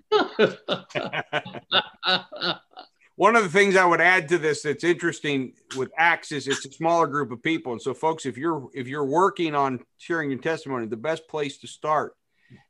[2.06, 2.60] that?
[3.16, 6.64] One of the things I would add to this that's interesting with Acts is it's
[6.64, 10.30] a smaller group of people, and so folks, if you're if you're working on sharing
[10.30, 12.14] your testimony, the best place to start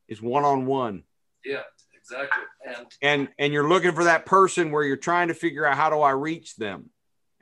[0.08, 1.02] is one on one,
[1.44, 1.64] yeah,
[1.94, 2.44] exactly.
[2.66, 5.90] And and and you're looking for that person where you're trying to figure out how
[5.90, 6.88] do I reach them,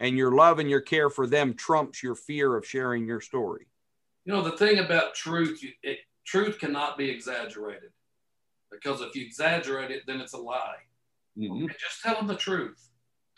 [0.01, 3.68] and your love and your care for them trumps your fear of sharing your story.
[4.24, 7.91] you know the thing about truth, it, truth cannot be exaggerated
[8.83, 10.77] because if you exaggerate it, then it's a lie.
[11.39, 11.62] Mm-hmm.
[11.62, 12.89] And just tell them the truth.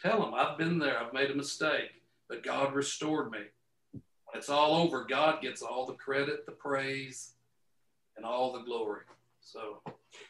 [0.00, 0.98] Tell them I've been there.
[0.98, 3.40] I've made a mistake, but God restored me.
[3.92, 7.34] When it's all over, God gets all the credit, the praise,
[8.16, 9.02] and all the glory.
[9.40, 9.80] So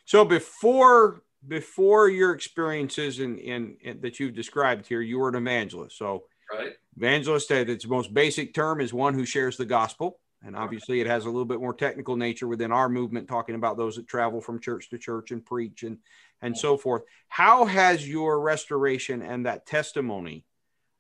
[0.04, 5.36] So before before your experiences in, in, in that you've described here, you were an
[5.36, 5.96] evangelist.
[5.96, 10.18] So right, evangelist at its most basic term is one who shares the gospel.
[10.44, 13.76] And obviously it has a little bit more technical nature within our movement, talking about
[13.76, 15.98] those that travel from church to church and preach and
[16.40, 17.02] and so forth.
[17.28, 20.44] How has your restoration and that testimony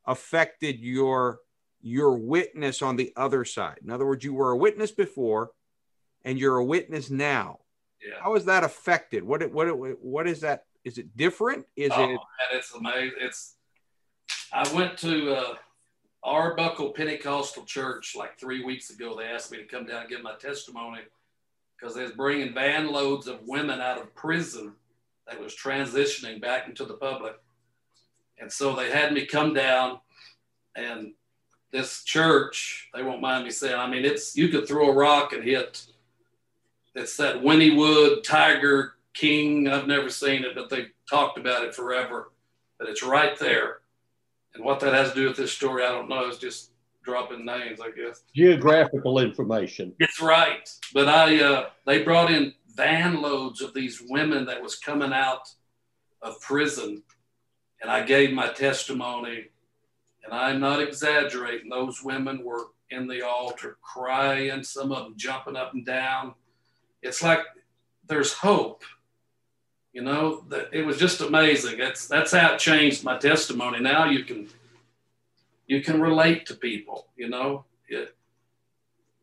[0.04, 1.38] affected your
[1.80, 3.78] your witness on the other side?
[3.84, 5.52] In other words, you were a witness before
[6.24, 7.60] and you're a witness now
[8.02, 8.14] yeah.
[8.20, 11.90] how is that affected what it, what it, what is that is it different is
[11.94, 12.18] oh, it man,
[12.52, 13.12] it's amazing.
[13.20, 13.56] It's
[14.52, 15.54] I went to uh,
[16.22, 19.16] Arbuckle Pentecostal Church like three weeks ago.
[19.16, 21.00] They asked me to come down and give my testimony
[21.78, 24.72] because they was bringing van loads of women out of prison
[25.26, 27.34] that was transitioning back into the public.
[28.38, 30.00] And so they had me come down
[30.74, 31.12] and
[31.70, 35.32] this church, they won't mind me saying, I mean, it's you could throw a rock
[35.32, 35.86] and hit.
[36.94, 39.68] It's that Wynnewood Tiger King.
[39.68, 42.32] I've never seen it, but they've talked about it forever.
[42.78, 43.80] But it's right there.
[44.54, 46.26] And what that has to do with this story, I don't know.
[46.26, 46.72] It's just
[47.04, 48.22] dropping names, I guess.
[48.34, 49.94] Geographical information.
[49.98, 50.68] It's right.
[50.92, 55.48] But I uh, they brought in van loads of these women that was coming out
[56.22, 57.02] of prison.
[57.80, 59.46] And I gave my testimony.
[60.24, 61.70] And I'm not exaggerating.
[61.70, 66.34] Those women were in the altar crying, some of them jumping up and down.
[67.02, 67.40] It's like
[68.06, 68.82] there's hope.
[69.98, 71.76] You know, that it was just amazing.
[71.76, 73.80] That's that's how it changed my testimony.
[73.80, 74.48] Now you can
[75.66, 77.64] you can relate to people, you know.
[77.88, 78.14] It,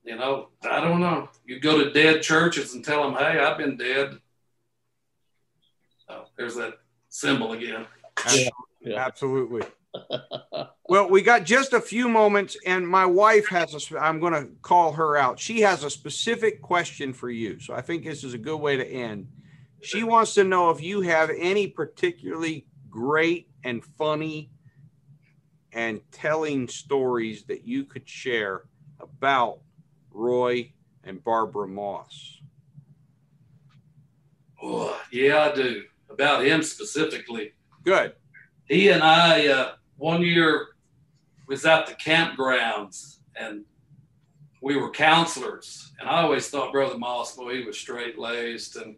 [0.03, 1.29] you know, I don't know.
[1.45, 4.19] You go to dead churches and tell them, "Hey, I've been dead."
[6.09, 6.73] Oh, there's that
[7.07, 7.85] symbol again.
[8.35, 8.49] Yeah,
[8.81, 9.05] yeah.
[9.05, 9.61] absolutely
[10.89, 14.33] well we got just a few moments and my wife has a sp- i'm going
[14.33, 18.23] to call her out she has a specific question for you so i think this
[18.23, 19.27] is a good way to end
[19.81, 24.49] she wants to know if you have any particularly great and funny
[25.73, 28.63] and telling stories that you could share
[28.99, 29.59] about
[30.11, 30.71] roy
[31.03, 32.35] and barbara moss
[34.65, 35.83] Oh, yeah, I do.
[36.09, 37.53] About him specifically.
[37.83, 38.13] good
[38.65, 40.69] He and I, uh, one year,
[41.47, 43.63] was at the campgrounds and
[44.61, 45.91] we were counselors.
[45.99, 48.77] And I always thought Brother Moss, boy, he was straight laced.
[48.77, 48.95] And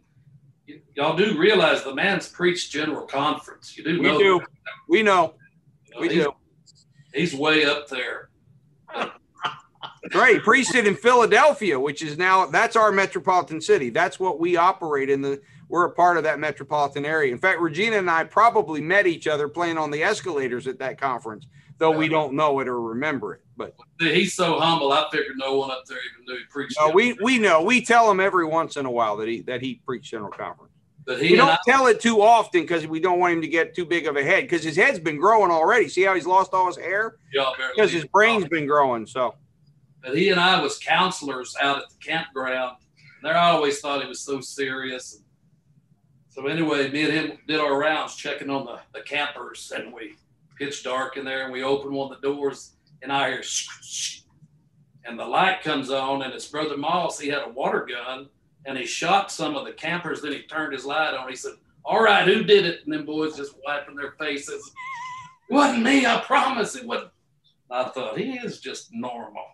[0.94, 3.76] y'all do realize the man's preached general conference.
[3.76, 4.48] You do we know do that.
[4.88, 5.34] we know
[5.86, 6.32] You know, we he's, do
[7.14, 8.30] he's way up there.
[10.10, 10.36] Great.
[10.36, 13.90] he preached it in Philadelphia, which is now that's our metropolitan city.
[13.90, 15.22] That's what we operate in.
[15.22, 17.30] The we're a part of that metropolitan area.
[17.32, 20.98] In fact, Regina and I probably met each other playing on the escalators at that
[20.98, 21.46] conference,
[21.78, 23.40] though we don't know it or remember it.
[23.56, 24.92] But He's so humble.
[24.92, 26.76] I figured no one up there even knew he preached.
[26.80, 27.62] no, we we know.
[27.62, 30.72] We tell him every once in a while that he that he preached general conference.
[31.04, 33.48] but he and don't I, tell it too often because we don't want him to
[33.48, 35.88] get too big of a head because his head's been growing already.
[35.88, 39.06] See how he's lost all his hair y'all because his brain's been growing.
[39.06, 39.34] So
[40.02, 42.76] But he and I was counselors out at the campground.
[43.22, 45.20] And I always thought he was so serious.
[46.28, 50.14] So anyway, me and him did our rounds checking on the, the campers and we
[50.58, 53.42] pitch dark in there and we open one of the doors and I hear
[55.04, 57.18] and the light comes on and it's Brother Moss.
[57.18, 58.28] He had a water gun
[58.66, 60.20] and he shot some of the campers.
[60.20, 61.28] Then he turned his light on.
[61.28, 61.52] He said,
[61.84, 62.80] All right, who did it?
[62.84, 64.70] And them boys just wiping their faces.
[65.48, 67.10] It wasn't me, I promise it wasn't.
[67.70, 69.44] I thought he is just normal.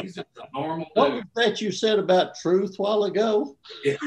[0.00, 1.14] He's just a normal What dude.
[1.16, 3.56] was that you said about truth while ago?
[3.84, 3.96] Yeah.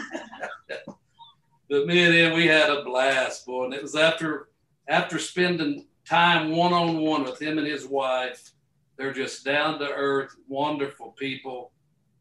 [1.69, 3.65] But me and him, we had a blast, boy.
[3.65, 4.47] And it was after
[4.87, 8.51] after spending time one on one with him and his wife.
[8.97, 11.71] They're just down to earth, wonderful people.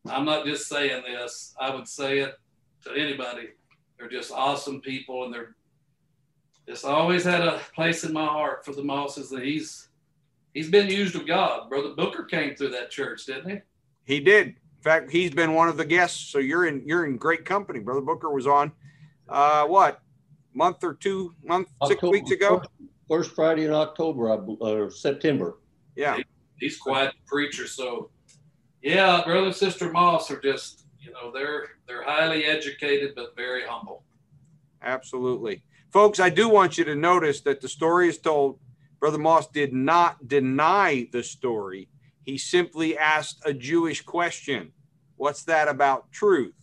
[0.08, 1.54] I'm not just saying this.
[1.60, 2.34] I would say it
[2.84, 3.48] to anybody.
[3.98, 5.56] They're just awesome people, and they're
[6.68, 9.32] just always had a place in my heart for the Mosses.
[9.32, 9.88] And he's
[10.52, 11.68] he's been used of God.
[11.70, 13.56] Brother Booker came through that church, didn't he?
[14.04, 14.48] He did.
[14.48, 16.30] In fact, he's been one of the guests.
[16.30, 17.80] So you're in you're in great company.
[17.80, 18.72] Brother Booker was on
[19.28, 20.02] uh what
[20.54, 22.62] month or two month six October- weeks ago.
[23.08, 25.58] First Friday in October, I bel- or September.
[25.94, 26.18] Yeah.
[26.58, 27.66] he's quite a preacher.
[27.66, 28.10] So,
[28.82, 33.62] yeah, brother and sister Moss are just, you know, they're they're highly educated but very
[33.66, 34.04] humble.
[34.82, 35.62] Absolutely.
[35.92, 38.58] Folks, I do want you to notice that the story is told.
[39.00, 41.88] Brother Moss did not deny the story.
[42.22, 44.72] He simply asked a Jewish question.
[45.16, 46.54] What's that about truth?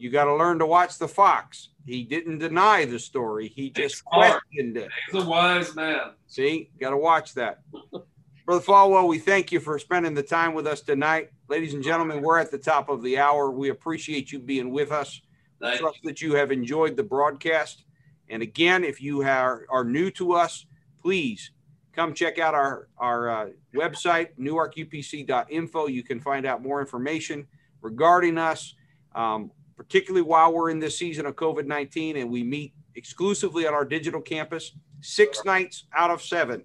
[0.00, 1.68] You got to learn to watch the fox.
[1.84, 3.48] He didn't deny the story.
[3.48, 4.40] He just It's hard.
[4.40, 4.88] questioned it.
[5.12, 6.12] He's a wise man.
[6.26, 7.60] See, got to watch that.
[8.46, 11.30] Brother Followill, we thank you for spending the time with us tonight.
[11.48, 13.50] Ladies and gentlemen, we're at the top of the hour.
[13.50, 15.20] We appreciate you being with us.
[15.60, 17.84] Thank trust that you have enjoyed the broadcast.
[18.30, 20.64] And again, if you are, are new to us,
[21.02, 21.50] please
[21.92, 25.88] come check out our, our uh, website, newarkupc.info.
[25.88, 27.46] You can find out more information
[27.82, 28.74] regarding us,
[29.14, 29.50] um,
[29.80, 33.86] particularly while we're in this season of COVID 19 and we meet exclusively at our
[33.86, 36.62] digital campus six nights out of seven,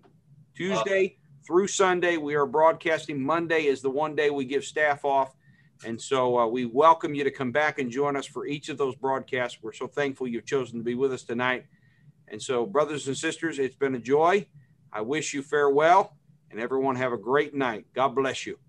[0.53, 1.15] Tuesday
[1.47, 2.17] through Sunday.
[2.17, 3.23] We are broadcasting.
[3.23, 5.33] Monday is the one day we give staff off.
[5.85, 8.77] And so uh, we welcome you to come back and join us for each of
[8.77, 9.59] those broadcasts.
[9.61, 11.67] We're so thankful you've chosen to be with us tonight.
[12.27, 14.45] And so, brothers and sisters, it's been a joy.
[14.91, 16.17] I wish you farewell
[16.51, 17.85] and everyone have a great night.
[17.93, 18.59] God bless you.